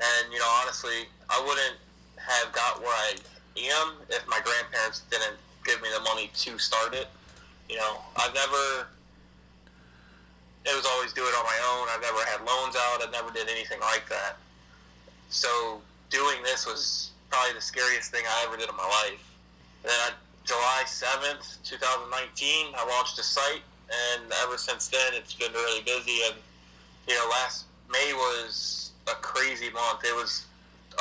[0.01, 1.77] And you know, honestly, I wouldn't
[2.17, 3.15] have got where I
[3.57, 7.07] am if my grandparents didn't give me the money to start it.
[7.69, 8.87] You know, I've never.
[10.65, 11.87] It was always do it on my own.
[11.89, 13.01] I've never had loans out.
[13.01, 14.37] I never did anything like that.
[15.29, 19.23] So doing this was probably the scariest thing I ever did in my life.
[19.83, 25.81] Then July 7th, 2019, I launched a site, and ever since then, it's been really
[25.81, 26.19] busy.
[26.27, 26.35] And,
[27.07, 30.03] you know, last May was a crazy month.
[30.03, 30.45] It was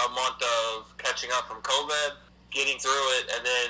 [0.07, 2.16] a month of catching up from COVID,
[2.51, 3.68] getting through it, and then,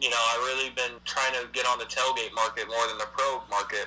[0.00, 3.10] you know, I really been trying to get on the tailgate market more than the
[3.12, 3.86] pro market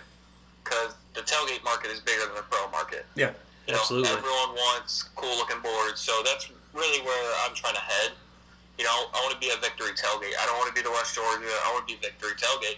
[0.63, 3.05] because the tailgate market is bigger than the pro market.
[3.15, 3.31] Yeah.
[3.67, 4.11] You know, Absolutely.
[4.11, 8.11] everyone wants cool looking boards, so that's really where I'm trying to head.
[8.77, 10.35] You know, I want to be a victory tailgate.
[10.37, 11.47] I don't want to be the West Georgia.
[11.47, 12.77] I want to be victory tailgate.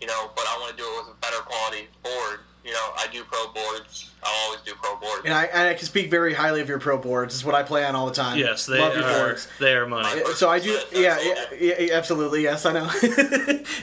[0.00, 2.46] You know, but I want to do it with a better quality board.
[2.64, 4.10] You know, I do pro boards.
[4.22, 5.22] I'll always do pro boards.
[5.26, 7.34] And I, and I can speak very highly of your pro boards.
[7.34, 8.38] It's what I play on all the time.
[8.38, 9.26] Yes, they Love your are.
[9.26, 9.48] boards.
[9.60, 10.22] They are money.
[10.34, 12.86] So I do, yeah, yeah, yeah, yeah, absolutely, yes, I know.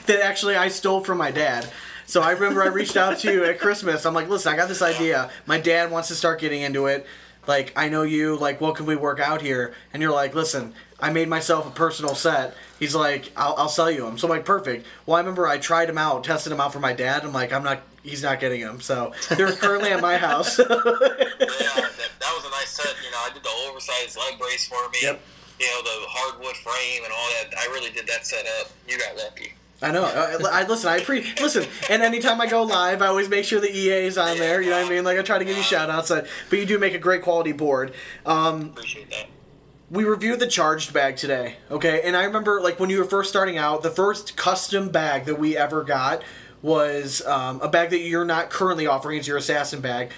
[0.06, 1.70] that actually I stole from my dad.
[2.06, 4.04] So I remember I reached out to you at Christmas.
[4.04, 5.30] I'm like, listen, I got this idea.
[5.46, 7.06] My dad wants to start getting into it.
[7.46, 8.36] Like, I know you.
[8.36, 9.74] Like, what can we work out here?
[9.92, 12.54] And you're like, listen, I made myself a personal set.
[12.78, 14.18] He's like, I'll, I'll sell you them.
[14.18, 14.86] So I'm like, perfect.
[15.06, 17.24] Well, I remember I tried them out, tested them out for my dad.
[17.24, 17.82] I'm like, I'm not.
[18.02, 18.80] He's not getting them.
[18.80, 20.58] So they're currently at my house.
[20.58, 22.94] yeah, that, that was a nice set.
[23.04, 24.98] You know, I did the oversized leg brace for me.
[25.02, 25.20] Yep.
[25.60, 27.56] You know, the hardwood frame and all that.
[27.58, 28.70] I really did that set up.
[28.88, 29.52] You got lucky.
[29.80, 30.04] I know.
[30.04, 30.88] I, I listen.
[30.88, 31.64] I pre listen.
[31.90, 34.62] And anytime I go live, I always make sure the EA is on there.
[34.62, 35.04] You know what I mean?
[35.04, 36.10] Like I try to give you shout outs.
[36.10, 36.26] But
[36.58, 37.92] you do make a great quality board.
[38.24, 39.26] Um, Appreciate that.
[39.90, 41.56] we reviewed the charged bag today.
[41.70, 45.24] Okay, and I remember like when you were first starting out, the first custom bag
[45.24, 46.22] that we ever got
[46.62, 49.18] was um, a bag that you're not currently offering.
[49.18, 50.12] It's your assassin bag.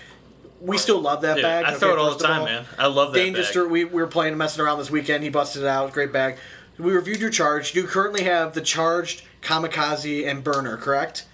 [0.60, 1.64] We still love that Yeah, bag.
[1.64, 2.64] I okay, throw it all the of time, man.
[2.78, 3.42] I love that Dane bag.
[3.42, 5.24] just we, we were playing and messing around this weekend.
[5.24, 5.92] He busted it out.
[5.92, 6.36] Great bag.
[6.78, 7.74] We reviewed your charged.
[7.74, 11.26] You currently have the charged kamikaze and burner, correct?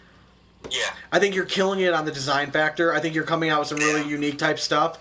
[0.70, 0.90] Yeah.
[1.10, 2.92] I think you're killing it on the design factor.
[2.92, 4.98] I think you're coming out with some really unique type stuff.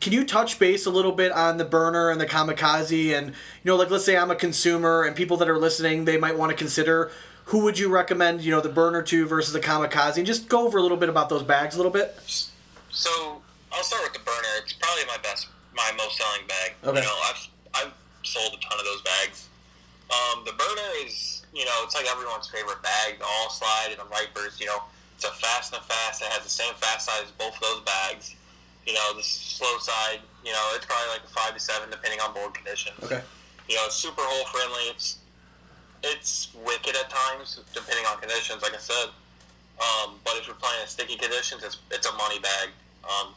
[0.00, 3.34] Can you touch base a little bit on the burner and the kamikaze and you
[3.64, 6.50] know like let's say I'm a consumer and people that are listening they might want
[6.50, 7.12] to consider
[7.50, 10.66] who would you recommend you know the burner to versus the kamikaze and just go
[10.66, 12.14] over a little bit about those bags a little bit.
[12.90, 13.42] So
[13.72, 14.54] I'll start with the burner.
[14.62, 16.74] It's probably my best, my most selling bag.
[16.84, 17.00] Okay.
[17.00, 17.92] You know, I've I've
[18.22, 19.48] sold a ton of those bags.
[20.10, 23.18] Um, the burner is, you know, it's like everyone's favorite bag.
[23.18, 24.60] The all slide and the Vipers.
[24.60, 24.82] You know,
[25.16, 26.22] it's a fast and a fast.
[26.22, 28.34] It has the same fast size as both of those bags.
[28.86, 30.22] You know, the slow side.
[30.46, 32.94] You know, it's probably like a five to seven depending on board conditions.
[33.02, 33.22] Okay.
[33.66, 34.86] You know, it's super hole friendly.
[34.94, 35.18] It's
[36.02, 38.62] it's wicked at times depending on conditions.
[38.62, 39.10] Like I said.
[39.80, 42.68] Um, but if you're playing in sticky conditions, it's, it's a money bag.
[43.00, 43.32] Um,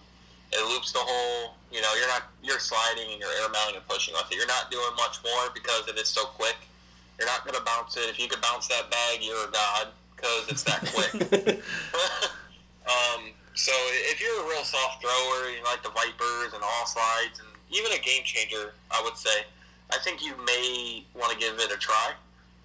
[0.51, 1.55] it loops the hole.
[1.72, 4.36] You know, you're not you're sliding and you're air mailing and pushing with it.
[4.36, 6.57] You're not doing much more because it is so quick.
[7.18, 8.09] You're not going to bounce it.
[8.09, 11.14] If you could bounce that bag, you're a god because it's that quick.
[12.91, 13.72] um, so
[14.11, 17.91] if you're a real soft thrower, you like the Vipers and all slides, and even
[17.91, 19.45] a game changer, I would say,
[19.91, 22.14] I think you may want to give it a try.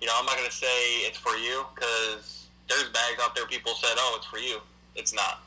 [0.01, 0.66] You know, I'm not going to say
[1.07, 4.61] it's for you because there's bags out there people said, oh, it's for you.
[4.94, 5.42] It's not.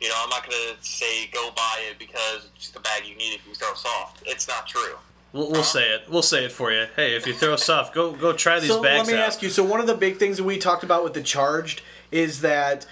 [0.00, 3.16] You know, I'm not going to say go buy it because it's the bag you
[3.16, 4.22] need if you throw soft.
[4.26, 4.96] It's not true.
[5.32, 5.62] We'll, we'll uh-huh.
[5.62, 6.02] say it.
[6.08, 6.86] We'll say it for you.
[6.96, 9.26] Hey, if you throw soft, go go try these so bags let me out.
[9.26, 9.50] ask you.
[9.50, 12.86] So one of the big things that we talked about with the charged is that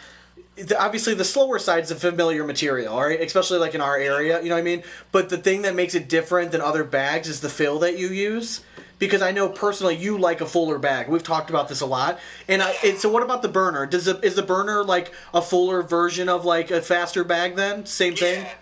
[0.78, 3.20] obviously the slower side is a familiar material, right?
[3.20, 4.42] especially like in our area.
[4.42, 4.82] You know what I mean?
[5.12, 8.09] But the thing that makes it different than other bags is the fill that you
[8.09, 8.62] use.
[8.99, 11.09] Because I know personally you like a fuller bag.
[11.09, 12.18] We've talked about this a lot.
[12.49, 13.84] And, I, and so what about the burner?
[13.84, 17.84] Does it, is the burner like a fuller version of like a faster bag then?
[17.84, 18.44] Same thing?
[18.44, 18.55] Yeah,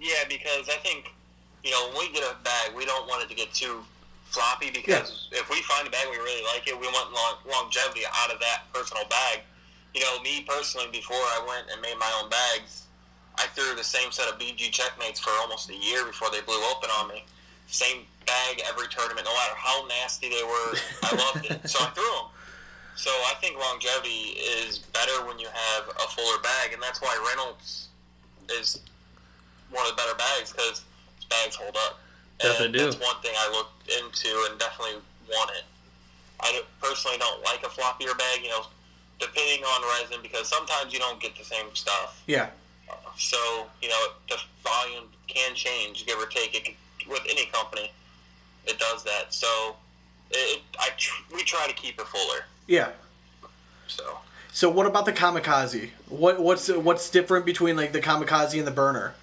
[0.00, 1.12] yeah, because I think
[1.64, 3.80] you know when we get a bag, we don't want it to get too
[4.30, 8.02] floppy because if we find a bag we really like it, we want long, longevity
[8.14, 9.40] out of that personal bag.
[9.94, 12.86] You know, me personally, before I went and made my own bags,
[13.36, 16.62] I threw the same set of BG checkmates for almost a year before they blew
[16.70, 17.24] open on me.
[17.66, 20.74] Same bag every tournament, no matter how nasty they were.
[21.02, 22.26] I loved it, so I threw them.
[22.96, 27.16] So I think longevity is better when you have a fuller bag, and that's why
[27.34, 27.88] Reynolds
[28.50, 28.80] is
[29.70, 30.82] one of the better bags because
[31.30, 31.98] bags hold up.
[32.42, 32.84] And Definitely do.
[32.84, 35.64] That's one thing I looked into and definitely want it.
[36.40, 38.66] I don't- personally don't like a floppier bag, you know,
[39.18, 42.20] depending on resin because sometimes you don't get the same stuff.
[42.26, 42.50] Yeah.
[43.16, 46.54] So you know the volume can change, give or take.
[46.54, 46.74] It can,
[47.08, 47.92] with any company,
[48.66, 49.32] it does that.
[49.32, 49.76] So
[50.30, 52.44] it, I tr- we try to keep it fuller.
[52.66, 52.90] Yeah.
[53.88, 54.18] So
[54.52, 55.90] So what about the kamikaze?
[56.08, 59.14] What what's what's different between like the kamikaze and the burner?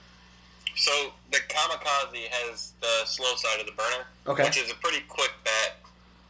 [0.76, 0.92] so
[1.32, 4.44] the kamikaze has the slow side of the burner, Okay.
[4.44, 5.78] which is a pretty quick bat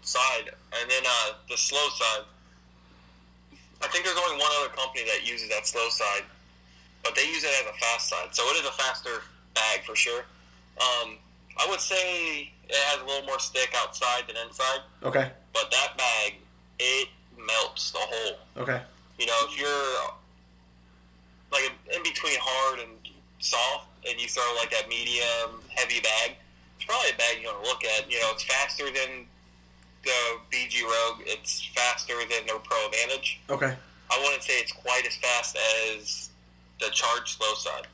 [0.03, 2.23] side, and then uh, the slow side.
[3.83, 6.23] I think there's only one other company that uses that slow side,
[7.03, 9.21] but they use it as a fast side, so it is a faster
[9.53, 10.21] bag for sure.
[10.79, 11.17] Um,
[11.57, 15.31] I would say it has a little more stick outside than inside, Okay.
[15.53, 16.35] but that bag
[16.79, 18.39] it melts the hole.
[18.57, 18.81] Okay.
[19.17, 20.11] You know, if you're
[21.51, 22.89] like in between hard and
[23.39, 26.35] soft, and you throw like that medium heavy bag,
[26.75, 28.09] it's probably a bag you want to look at.
[28.11, 29.25] You know, it's faster than
[30.03, 30.19] the
[30.51, 31.21] BG Rogue.
[31.25, 33.39] It's faster than their Pro Advantage.
[33.49, 33.73] Okay.
[34.09, 35.57] I wouldn't say it's quite as fast
[35.91, 36.29] as
[36.79, 37.87] the Charge Slow side.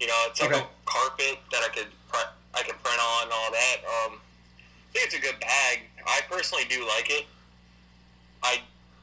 [0.00, 0.60] You know, it's like Okay.
[0.62, 3.76] a carpet that I could pre- I can print on and all that.
[3.84, 5.86] Um, I think it's a good bag.
[6.04, 7.26] I personally do like it.
[8.42, 8.58] I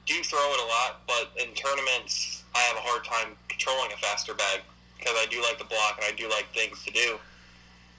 [0.06, 3.98] do throw it a lot, but in tournaments, I have a hard time controlling a
[3.98, 4.60] faster bag
[5.00, 7.16] because I do like the block and I do like things to do.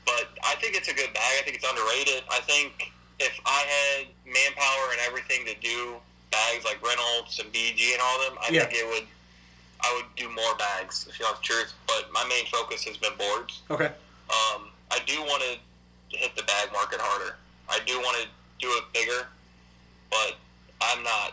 [0.05, 1.33] But I think it's a good bag.
[1.41, 2.25] I think it's underrated.
[2.29, 5.97] I think if I had manpower and everything to do
[6.31, 8.65] bags like Reynolds and BG and all them, I Yeah.
[8.69, 9.07] think it would.
[9.81, 11.73] I would do more bags if you want the truth.
[11.87, 13.63] But my main focus has been boards.
[13.71, 13.89] Okay.
[14.29, 17.37] Um, I do want to hit the bag market harder.
[17.69, 18.29] I do want to
[18.61, 19.27] do it bigger,
[20.11, 20.37] but
[20.81, 21.33] I'm not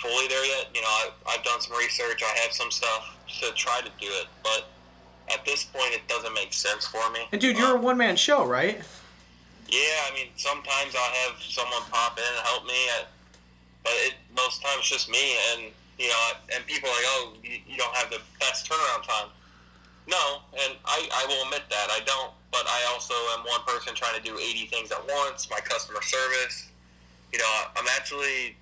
[0.00, 0.68] fully there yet.
[0.74, 2.22] You know, I, I've done some research.
[2.22, 4.68] I have some stuff to try to do it, but
[5.32, 7.20] at this point, it doesn't make sense for me.
[7.32, 8.80] And dude, you're a Um, one man show, right?
[9.68, 13.06] yeah, I mean, sometimes I'll have someone pop in and help me, at,
[13.84, 15.36] but it, most times it's just me.
[15.52, 19.06] And you know, and people are like, oh, you, you don't have the best turnaround
[19.06, 19.28] time.
[20.08, 22.32] No, and I, I will admit that I don't.
[22.50, 25.48] But I also am one person trying to do 80 things at once.
[25.50, 26.68] My customer service,
[27.32, 27.44] you know,
[27.76, 28.56] I'm actually,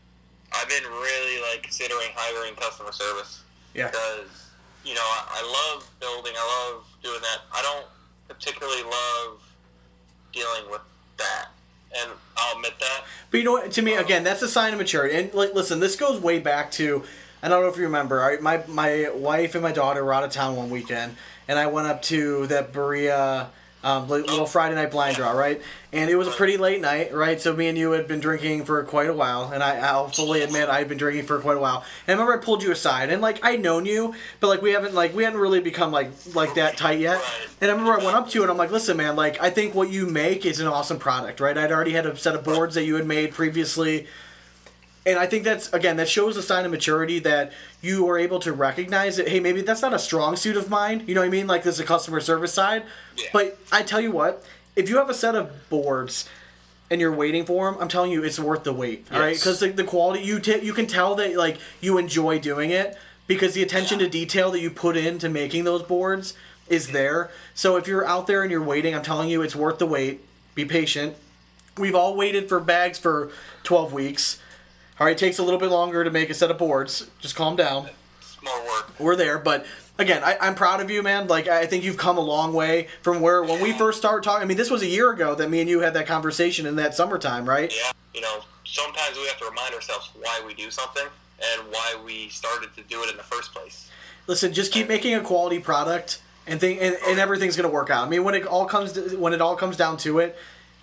[0.54, 3.42] I've been really like considering hiring customer service
[3.74, 3.86] Yeah.
[3.88, 4.46] because
[4.84, 6.32] you know I, I love building.
[6.36, 7.40] I love doing that.
[7.52, 7.86] I don't
[8.28, 9.40] particularly love
[10.32, 10.82] dealing with
[11.16, 11.48] that,
[11.98, 13.04] and I'll admit that.
[13.30, 13.72] But you know what?
[13.72, 15.16] To me, um, again, that's a sign of maturity.
[15.16, 17.02] And like, listen, this goes way back to.
[17.42, 18.16] I don't know if you remember.
[18.16, 21.16] right, My my wife and my daughter were out of town one weekend,
[21.48, 23.50] and I went up to that Berea
[23.84, 25.62] um, little Friday night blind draw, right?
[25.92, 27.40] And it was a pretty late night, right?
[27.40, 30.42] So me and you had been drinking for quite a while, and I, I'll fully
[30.42, 31.84] admit I had been drinking for quite a while.
[32.06, 34.72] And I remember I pulled you aside, and like I'd known you, but like we
[34.72, 37.22] haven't like we hadn't really become like like that tight yet.
[37.60, 39.50] And I remember I went up to you and I'm like, listen, man, like I
[39.50, 41.56] think what you make is an awesome product, right?
[41.56, 44.06] I'd already had a set of boards that you had made previously.
[45.06, 48.40] And I think that's again that shows a sign of maturity that you are able
[48.40, 51.28] to recognize that hey maybe that's not a strong suit of mine you know what
[51.28, 52.82] I mean like there's a customer service side
[53.18, 53.28] Yeah.
[53.32, 54.44] but I tell you what
[54.76, 56.28] if you have a set of boards
[56.90, 59.40] and you're waiting for them I'm telling you it's worth the wait all right Yes.
[59.40, 62.96] because the, the quality you ta you can tell that like you enjoy doing it
[63.26, 66.34] because the attention to detail that you put into making those boards
[66.68, 69.78] is there so if you're out there and you're waiting I'm telling you it's worth
[69.78, 70.20] the wait
[70.54, 71.16] be patient
[71.76, 73.30] we've all waited for bags for
[73.64, 74.38] 12 weeks
[75.00, 77.08] all right, it takes a little bit longer to make a set of boards.
[77.20, 77.88] Just calm down.
[78.20, 78.98] It's more work.
[78.98, 79.64] We're there, but
[79.98, 81.26] again, I, I'm proud of you, man.
[81.26, 84.42] Like I think you've come a long way from where when we first started talking.
[84.42, 86.76] I mean, this was a year ago that me and you had that conversation in
[86.76, 87.72] that summertime, right?
[87.74, 91.96] Yeah, you know, sometimes we have to remind ourselves why we do something and why
[92.04, 93.90] we started to do it in the first place.
[94.26, 98.06] Listen, just keep making a quality product, and think, and, and everything's gonna work out.
[98.06, 100.36] I mean, when it all comes to, when it all comes down to it,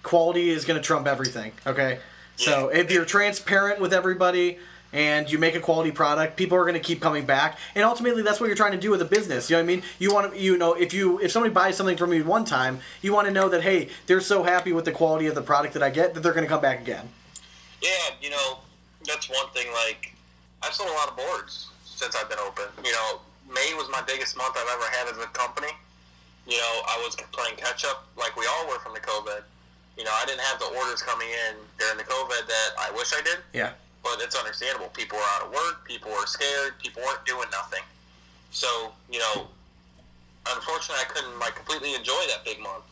[0.03, 1.51] quality is gonna trump everything.
[1.65, 1.99] Okay,
[2.35, 2.79] so Yeah.
[2.79, 4.59] if you're transparent with everybody.
[4.95, 8.21] And you make a quality product, people are going to keep coming back, and ultimately
[8.21, 9.49] that's what you're trying to do with a business.
[9.49, 9.83] You know what I mean?
[9.99, 12.79] You want to, you know, if you if somebody buys something from you one time,
[13.01, 15.73] you want to know that hey, they're so happy with the quality of the product
[15.73, 17.09] that I get that they're going to come back again.
[17.81, 17.89] Yeah,
[18.21, 18.59] you know,
[19.05, 19.67] that's one thing.
[19.73, 20.15] Like,
[20.63, 22.65] I've sold a lot of boards since I've been open.
[22.85, 23.19] You know,
[23.53, 25.73] May was my biggest month I've ever had as a company.
[26.47, 29.43] You know, I was playing catch up like we all were from the COVID.
[29.97, 33.13] You know, I didn't have the orders coming in during the COVID that I wish
[33.13, 33.39] I did.
[33.53, 33.71] Yeah.
[34.05, 34.93] But it's understandable.
[34.93, 35.83] People were out of work.
[35.83, 36.77] People were scared.
[36.77, 37.81] People weren't doing nothing.
[38.51, 39.49] So you know,
[40.45, 42.85] unfortunately, I couldn't like completely enjoy that big month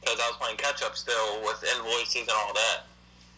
[0.00, 2.86] because I was playing catch up still with invoices and all that.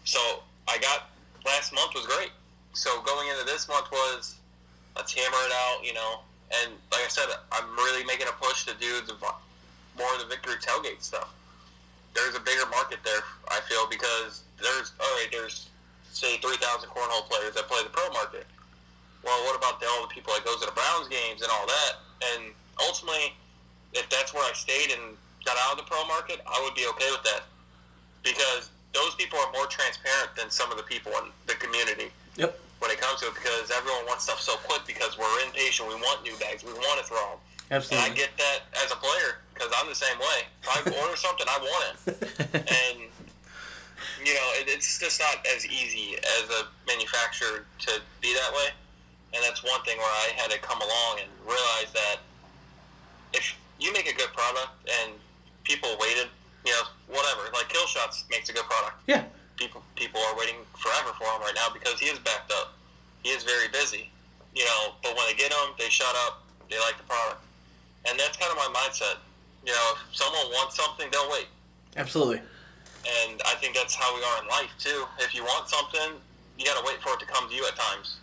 [0.05, 0.20] So
[0.68, 1.09] I got
[1.49, 2.31] last month was great.
[2.75, 4.37] So going into this month was
[4.95, 6.20] let's hammer it out, you know.
[6.61, 9.16] And like I said, I'm really making a push to do the
[9.97, 11.33] more of the victory tailgate stuff.
[12.14, 15.29] There's a bigger market there, I feel, because there's oh, all right.
[15.33, 15.68] There's
[16.15, 18.47] say 3,000 cornhole players that play the pro market.
[19.27, 21.67] Well, what about the, all the people that goes to the Browns games and all
[21.67, 21.93] that?
[22.35, 23.35] And ultimately,
[23.93, 26.87] if that's where I stayed and got out of the pro market, I would be
[26.95, 27.43] okay with that
[28.23, 32.55] because those people are more transparent than some of the people in the community Yep.
[32.79, 35.89] when it comes to it because everyone wants stuff so quick because we're impatient.
[35.89, 36.62] We want new bags.
[36.65, 37.41] We want to throw them.
[37.71, 40.47] And I get that as a player because I'm the same way.
[40.62, 42.31] If I order something, I want it.
[42.55, 43.09] And,
[44.25, 48.68] you know, it, it's just not as easy as a manufacturer to be that way.
[49.35, 52.18] And that's one thing where I had to come along and realize that
[53.33, 54.70] if you make a good product
[55.03, 55.12] and
[55.64, 56.29] people waited,
[56.64, 59.25] you know, whatever, like Kill Shots makes a good product yeah.
[59.57, 62.75] people people are waiting forever for him right now because he is backed up.
[63.22, 64.11] He is very busy,
[64.55, 64.95] you know.
[65.03, 66.43] But when they get him, they shut up.
[66.70, 67.43] They like the product,
[68.09, 69.18] and that's kind of my mindset.
[69.66, 71.49] You know, if someone wants something, they'll wait,
[71.97, 72.41] Absolutely.
[73.07, 75.05] And I think that's how we are in life too.
[75.19, 76.21] If you want something,
[76.59, 78.17] you got to wait for it to come to you at times.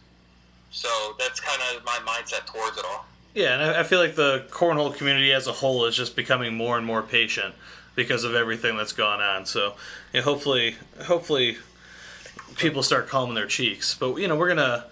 [0.71, 3.05] So that's kind of my mindset towards it all.
[3.33, 6.77] Yeah, and I, feel like the cornhole community as a whole is just becoming more
[6.77, 7.55] and more patient
[7.95, 9.45] because of everything that's gone on.
[9.45, 9.75] So,
[10.13, 10.75] yeah, hopefully,
[11.05, 11.57] hopefully,
[12.57, 13.95] people start calming their cheeks.
[13.95, 14.85] But you know, we're gonna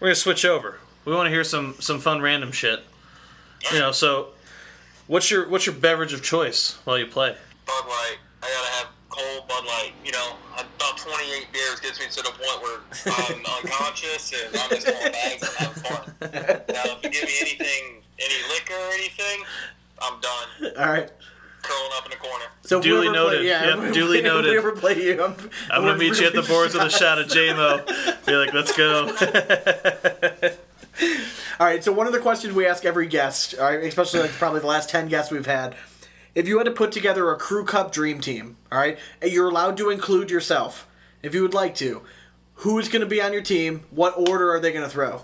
[0.00, 0.78] we're gonna switch over.
[1.04, 2.80] We want to hear some some fun random shit.
[3.72, 4.28] You know, so
[5.06, 7.36] what's your what's your beverage of choice while you play?
[7.66, 8.16] Bud Light.
[8.42, 9.92] I gotta have cold Bud Light.
[10.04, 14.70] You know, about 28 beers gets me to the point where I'm unconscious and I'm
[14.70, 16.14] just going bags and having fun.
[16.72, 19.44] Now, if you give me anything, any liquor or anything,
[20.00, 20.48] I'm done.
[20.78, 21.10] All right.
[21.62, 22.46] Curling up in the corner.
[22.64, 23.38] So if we Duly noted.
[23.40, 24.50] Play, yeah, Yep, if we- duly if noted.
[24.50, 25.36] we ever play you, I'm,
[25.70, 27.86] I'm gonna meet you at the boards with a shot of JMO.
[28.26, 29.06] Be like, let's go.
[31.60, 31.82] All right.
[31.84, 34.66] So one of the questions we ask every guest, all right, especially like probably the
[34.66, 35.76] last ten guests we've had,
[36.34, 39.48] if you had to put together a crew cup dream team, all right, and you're
[39.48, 40.86] allowed to include yourself
[41.22, 42.02] if you would like to.
[42.56, 43.82] Who's going to be on your team?
[43.90, 45.22] What order are they going to throw?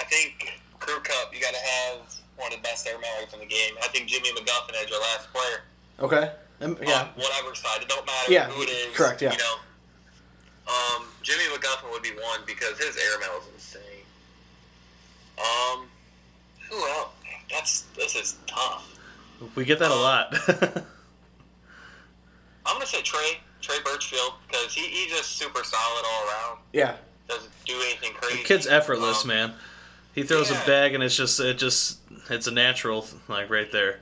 [0.00, 1.98] I think Crew Cup, you gotta have
[2.36, 3.74] one of the best air mailers in the game.
[3.82, 5.60] I think Jimmy McGuffin as your last player.
[6.00, 6.30] Okay.
[6.60, 7.02] Um, yeah.
[7.02, 7.82] on whatever side.
[7.82, 8.96] It don't matter Yeah, who it is.
[8.96, 9.32] correct, yeah.
[9.32, 9.54] You know,
[10.68, 13.82] um, Jimmy McGuffin would be one because his air mail is insane.
[15.38, 15.86] Um,
[16.70, 17.10] who else?
[17.50, 18.97] That's this is tough.
[19.54, 20.34] We get that a lot.
[22.66, 26.58] I'm gonna say Trey Trey Birchfield because he, he's just super solid all around.
[26.72, 26.96] Yeah.
[27.28, 28.38] Doesn't do anything crazy.
[28.38, 29.54] The kid's effortless, Um, man.
[30.14, 30.62] He throws yeah.
[30.62, 31.98] a bag and it's just it just
[32.30, 34.00] it's a natural like right there.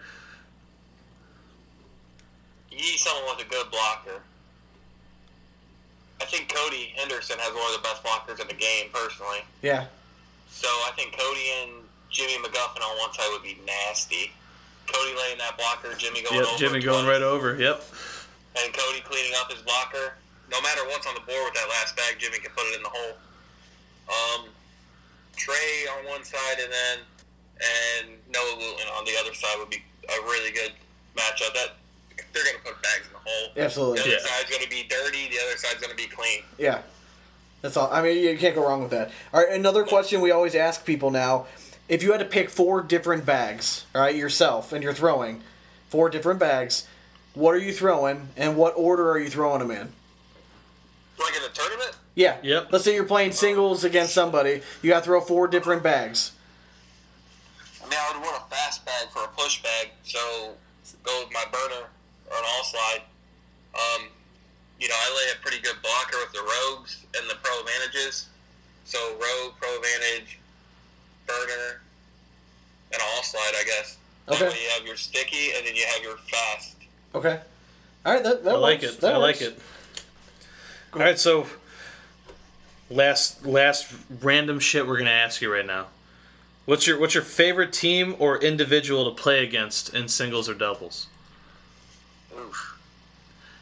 [2.70, 4.20] You need someone with a good blocker.
[6.20, 9.39] I think Cody Henderson has one of the best blockers in the game, personally.
[9.62, 9.84] Yeah.
[10.51, 11.70] So I think Cody and
[12.11, 14.32] Jimmy McGuffin on one side would be nasty.
[14.87, 16.59] Cody laying that blocker, Jimmy going Yep, over.
[16.59, 17.57] Jimmy going twice, right over.
[17.57, 17.82] Yep.
[18.59, 20.14] And Cody cleaning up his blocker.
[20.51, 22.82] No matter what's on the board with that last bag, Jimmy can put it in
[22.82, 23.16] the hole.
[24.09, 24.49] Um,
[25.37, 26.99] Trey on one side, and then
[27.57, 30.72] and Noah Luton on the other side would be a really good
[31.16, 31.53] matchup.
[31.55, 31.74] That
[32.32, 33.49] they're going to put bags in the hole.
[33.57, 33.99] Absolutely.
[33.99, 34.37] The other Yeah.
[34.39, 35.28] side's going to be dirty.
[35.28, 36.43] The other side's going to be clean.
[36.59, 36.82] Yeah.
[37.62, 37.91] That's all.
[37.93, 39.11] I mean, you can't go wrong with that.
[39.32, 41.47] All right, another question we always ask people now:
[41.89, 45.43] if you had to pick four different bags, all right, yourself, and you're throwing
[45.89, 46.87] four different bags,
[47.34, 49.93] what are you throwing, and what order are you throwing them in?
[51.18, 52.37] Like in a tournament, Yeah.
[52.43, 52.68] Yep.
[52.72, 54.62] Let's say you're playing singles against somebody.
[54.82, 56.32] You got to throw four different bags.
[57.82, 60.18] I mean, I would want a fast bag for a push bag, so
[61.05, 61.87] go with my burner
[62.30, 63.03] or an all slide.
[63.74, 64.09] Um,
[64.80, 68.28] you know, I lay a pretty good blocker with the rogues and the pro advantages.
[68.84, 70.39] So rogue, pro advantage,
[71.26, 71.80] burner,
[72.92, 73.98] and all slide, I guess.
[74.28, 74.38] Okay.
[74.38, 76.76] That way you have your sticky and then you have your fast.
[77.14, 77.40] Okay.
[78.04, 78.22] All right.
[78.22, 78.94] That, that I like works.
[78.94, 79.00] it.
[79.00, 79.42] That I like works.
[79.42, 79.60] it.
[80.96, 81.46] All right, so
[82.88, 85.88] last last random shit we're gonna ask you right now.
[86.64, 91.08] What's your what's your favorite team or individual to play against in singles or doubles?
[92.34, 92.78] Oof.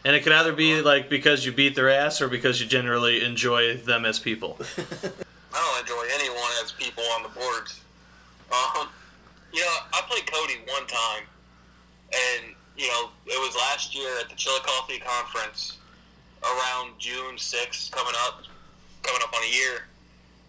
[0.05, 3.25] And it can either be like because you beat their ass or because you generally
[3.25, 4.59] enjoy them as people.
[5.85, 7.83] Enjoy anyone as people on the boards.
[8.49, 8.89] Um,
[9.53, 11.29] you know, I played Cody one time,
[12.09, 15.77] and you know, it was last year at the Chillicothe Conference,
[16.43, 18.45] around June sixth, coming up,
[19.03, 19.85] coming up on a year.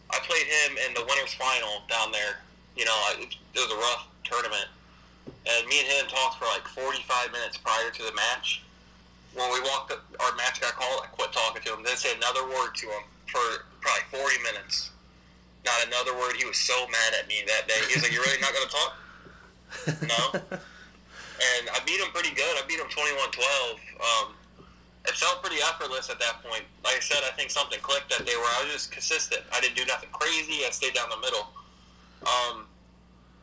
[0.09, 2.39] I played him in the winners final down there.
[2.77, 4.71] You know, it, was a rough tournament,
[5.27, 8.63] and me and him talked for like forty-five minutes prior to the match.
[9.33, 11.01] When we walked, up, our match got called.
[11.03, 11.83] I quit talking to him.
[11.83, 14.94] Didn't say another word to him for probably forty minutes
[15.65, 16.37] not another word.
[16.37, 17.81] He was so mad at me that day.
[17.89, 18.93] He was like, "You're really not going to talk?"
[20.05, 20.23] No.
[21.41, 22.53] and I beat him pretty good.
[22.55, 23.03] I beat him 21-12.
[23.99, 24.33] Um,
[25.05, 26.63] it felt pretty effortless at that point.
[26.83, 29.41] Like I said, I think something clicked that day where I was just consistent.
[29.51, 30.65] I didn't do nothing crazy.
[30.65, 31.49] I stayed down the middle.
[32.25, 32.65] Um,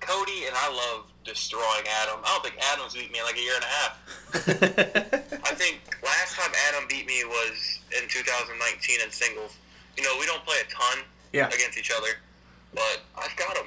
[0.00, 2.18] Cody and I love destroying Adam.
[2.24, 3.92] I don't think Adam's beat me in like a year and a half.
[5.46, 9.54] I think last time Adam beat me was in 2019 in singles.
[9.96, 11.48] You know, we don't play a ton Yeah.
[11.48, 12.20] against each other,
[12.74, 13.66] but I've got him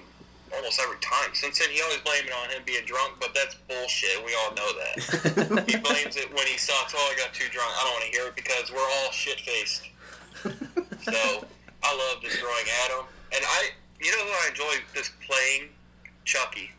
[0.54, 1.34] almost every time.
[1.34, 4.24] Since then, he always blames it on him being drunk, but that's bullshit.
[4.24, 5.66] We all know that.
[5.70, 6.94] he blames it when he sucks.
[6.96, 7.72] Oh, I got too drunk.
[7.74, 9.90] I don't want to hear it because we're all shit faced.
[11.04, 11.46] so
[11.84, 15.70] I love destroying Adam, and I, you know, who I enjoy this playing
[16.24, 16.72] Chucky.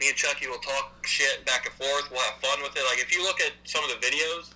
[0.00, 2.10] Me and Chucky will talk shit back and forth.
[2.10, 2.82] We'll have fun with it.
[2.88, 4.54] Like if you look at some of the videos,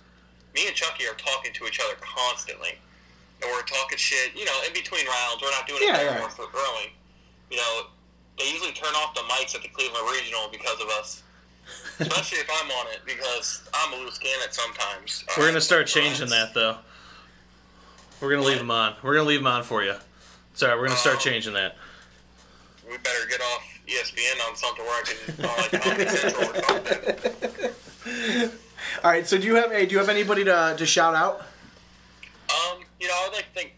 [0.55, 2.79] me and Chucky are talking to each other constantly,
[3.41, 4.35] and we're talking shit.
[4.35, 6.11] You know, in between rounds, we're not doing Yeah, it yeah.
[6.11, 6.89] anymore for throwing.
[7.51, 7.81] You know,
[8.39, 11.23] they usually turn off the mics at the Cleveland Regional because of us.
[11.99, 15.23] Especially if I'm on it, because I'm a loose cannon sometimes.
[15.37, 16.77] We're gonna Uh, start but changing that though.
[18.21, 18.95] We're gonna leave them on.
[19.01, 19.95] We're gonna leave them on for you.
[20.53, 21.75] Sorry, we're gonna start Um, changing that.
[22.89, 26.63] we better get off ESPN on something where I can on like Comedy Central or
[26.63, 28.51] something.
[29.03, 29.27] All right.
[29.27, 31.41] So do you have hey, do you have anybody to to shout out?
[32.49, 33.73] Um, you know, I'd like to thank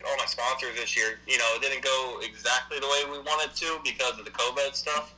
[0.63, 1.19] all this year.
[1.27, 4.73] You know, it didn't go exactly the way we wanted to because of the COVID
[4.73, 5.13] stuff.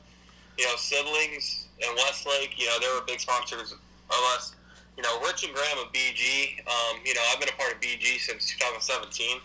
[0.58, 4.54] You know, siblings and Westlake, you know, they were big sponsors of us.
[4.96, 6.60] You know, Rich and Graham of BG.
[6.66, 9.40] Um, you know, I've been a part of BG since 2017.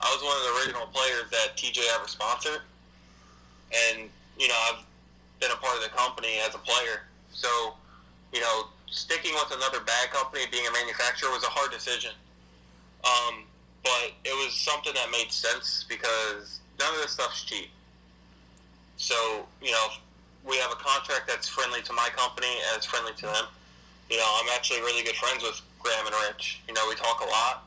[0.00, 2.62] I was one of the original players that TJ ever sponsored,
[3.70, 4.84] and you know, I've
[5.40, 7.06] been a part of the company as a player.
[7.32, 7.74] So,
[8.32, 12.12] you know, sticking with another bag company, being a manufacturer, was a hard decision.
[13.04, 13.44] Um,
[13.82, 17.68] but it was something that made sense because none of this stuff's cheap.
[18.96, 19.86] So, you know,
[20.44, 23.46] we have a contract that's friendly to my company and it's friendly to them.
[24.10, 26.60] You know, I'm actually really good friends with Graham and Rich.
[26.68, 27.64] You know, we talk a lot.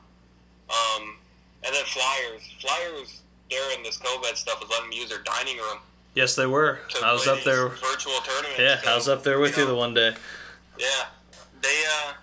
[0.70, 1.18] Um,
[1.64, 2.42] and then Flyers.
[2.62, 5.80] Flyers during this COVID stuff was letting me use their dining room.
[6.14, 6.80] Yes, they were.
[7.04, 7.68] I was up there.
[7.68, 8.60] Virtual tournaments.
[8.60, 10.14] Yeah, I was up there with you know, the one day.
[10.80, 10.88] yeah,
[11.62, 12.14] they uh,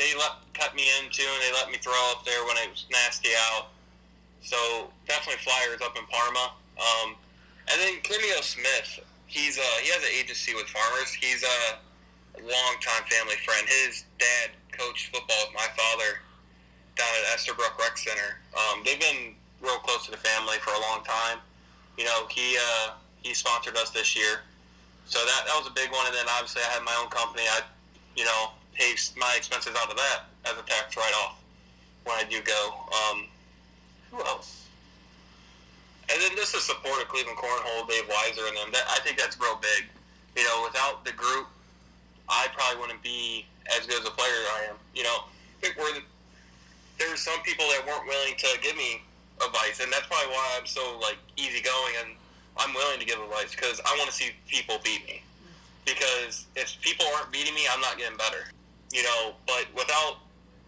[0.00, 2.72] they let cut me in too, and they let me throw up there when it
[2.72, 3.68] was nasty out.
[4.40, 6.56] So definitely Flyers up in Parma.
[6.80, 7.14] Um,
[7.68, 11.12] and then Kimio Smith, he's uh, he has an agency with farmers.
[11.12, 11.76] He's a
[12.40, 13.68] longtime family friend.
[13.68, 16.24] His dad coached football with my father
[16.96, 18.40] down at Estabrook Rec Center.
[18.56, 21.44] Um, they've been real close to the family for a long time.
[21.98, 24.48] You know, he uh, he sponsored us this year.
[25.04, 27.44] So that that was a big one, and then obviously I had my own company.
[27.44, 27.60] I,
[28.16, 31.36] you know, pay my expenses out of that as a tax write-off
[32.04, 32.72] when I do go.
[32.88, 33.28] Um,
[34.10, 34.66] who else?
[36.08, 38.72] And then just the support of Cleveland Cornhole, Dave Weiser, and them.
[38.72, 39.86] That I think that's real big.
[40.34, 41.46] You know, without the group,
[42.28, 44.76] I probably wouldn't be as good as a player I am.
[44.94, 46.02] You know, I think we're the,
[46.98, 49.02] there's some people that weren't willing to give me
[49.44, 52.16] advice, and that's probably why I'm so like easygoing and
[52.56, 55.22] I'm willing to give advice because I want to see people beat me.
[55.84, 58.50] Because if people aren't beating me, I'm not getting better.
[58.92, 60.18] You know, but without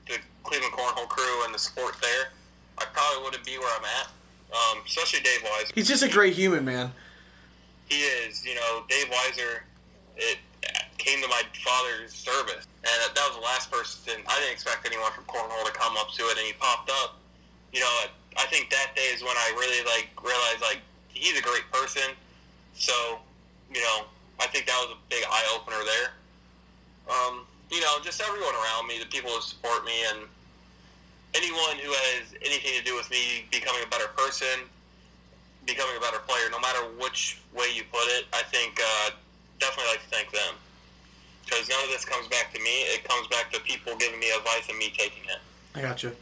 [0.06, 2.30] the Cleveland Cornhole crew and the support there,
[2.78, 4.08] I probably wouldn't be where I'm at.
[4.52, 5.72] Um, especially Dave Weiser.
[5.74, 6.92] He's just a great human, man.
[7.88, 8.44] He is.
[8.44, 9.60] You know, Dave Weiser.
[10.16, 10.38] It
[10.98, 14.22] came to my father's service, and that was the last person.
[14.28, 17.18] I didn't expect anyone from Cornhole to come up to it, and he popped up.
[17.72, 17.92] You know,
[18.36, 22.14] I think that day is when I really like realized like he's a great person.
[22.74, 23.18] So,
[23.72, 24.04] you know,
[24.40, 26.08] I think that was a big eye opener there.
[27.08, 30.28] Um, you know, just everyone around me, the people who support me, and
[31.34, 34.68] anyone who has anything to do with me becoming a better person,
[35.66, 39.10] becoming a better player, no matter which way you put it, I think uh,
[39.58, 40.54] definitely like to thank them.
[41.44, 44.30] Because none of this comes back to me; it comes back to people giving me
[44.30, 45.38] advice and me taking it.
[45.74, 46.12] I got you.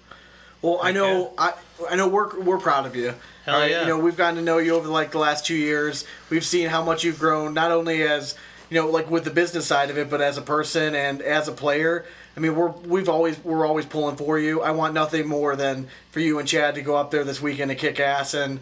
[0.63, 1.55] Well, I know I
[1.91, 3.15] I know we're we're proud of you.
[3.45, 3.81] Hell All right, yeah.
[3.83, 6.05] You know we've gotten to know you over like the last two years.
[6.31, 8.35] We've seen how much you've grown, not only as
[8.71, 11.49] you know like with the business side of it, but as a person and as
[11.49, 12.05] a player.
[12.37, 14.63] I mean, we're we've always we're always pulling for you.
[14.63, 17.71] I want nothing more than for you and Chad to go up there this weekend
[17.71, 18.61] to kick ass and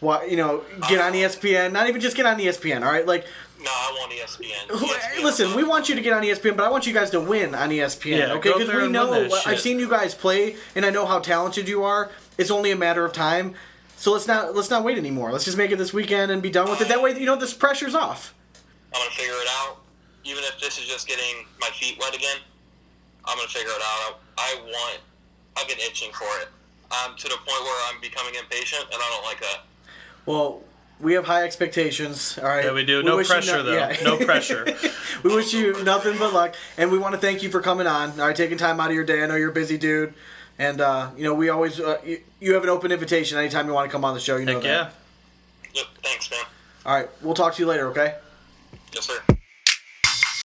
[0.00, 1.72] what you know get on ESPN.
[1.72, 2.84] Not even just get on ESPN.
[2.84, 3.24] All right, like
[3.62, 4.66] No, I want ESPN.
[4.68, 7.20] ESPN listen, we want you to get on ESPN, but I want you guys to
[7.20, 8.18] win on ESPN.
[8.18, 10.56] Yeah, okay, go because there we and know win that I've seen you guys play,
[10.74, 12.10] and I know how talented you are.
[12.36, 13.54] It's only a matter of time.
[13.96, 15.32] So let's not let's not wait anymore.
[15.32, 16.88] Let's just make it this weekend and be done with it.
[16.88, 18.34] That way, you know, this pressure's off.
[18.94, 19.78] I'm gonna figure it out.
[20.24, 22.38] Even if this is just getting my feet wet again,
[23.24, 24.20] I'm gonna figure it out.
[24.38, 25.00] I, I want.
[25.56, 26.48] I've been itching for it.
[26.90, 29.60] I'm to the point where I'm becoming impatient, and I don't like that.
[30.26, 30.62] Well,
[31.00, 32.38] we have high expectations.
[32.38, 32.64] All right.
[32.64, 33.02] Yeah, we do.
[33.02, 33.92] No wish you pressure, though.
[34.04, 34.66] No pressure.
[35.22, 38.12] we wish you nothing but luck, and we want to thank you for coming on.
[38.12, 39.22] All right, taking time out of your day.
[39.22, 40.14] I know you're a busy dude,
[40.58, 43.72] and uh, you know we always uh, you, you have an open invitation anytime you
[43.72, 44.36] want to come on the show.
[44.36, 44.68] You know Heck that.
[44.68, 44.90] yeah.
[45.74, 45.86] Yep.
[46.02, 46.40] Thanks, man.
[46.86, 47.88] All right, we'll talk to you later.
[47.88, 48.14] Okay.
[48.98, 49.37] Yes, sir.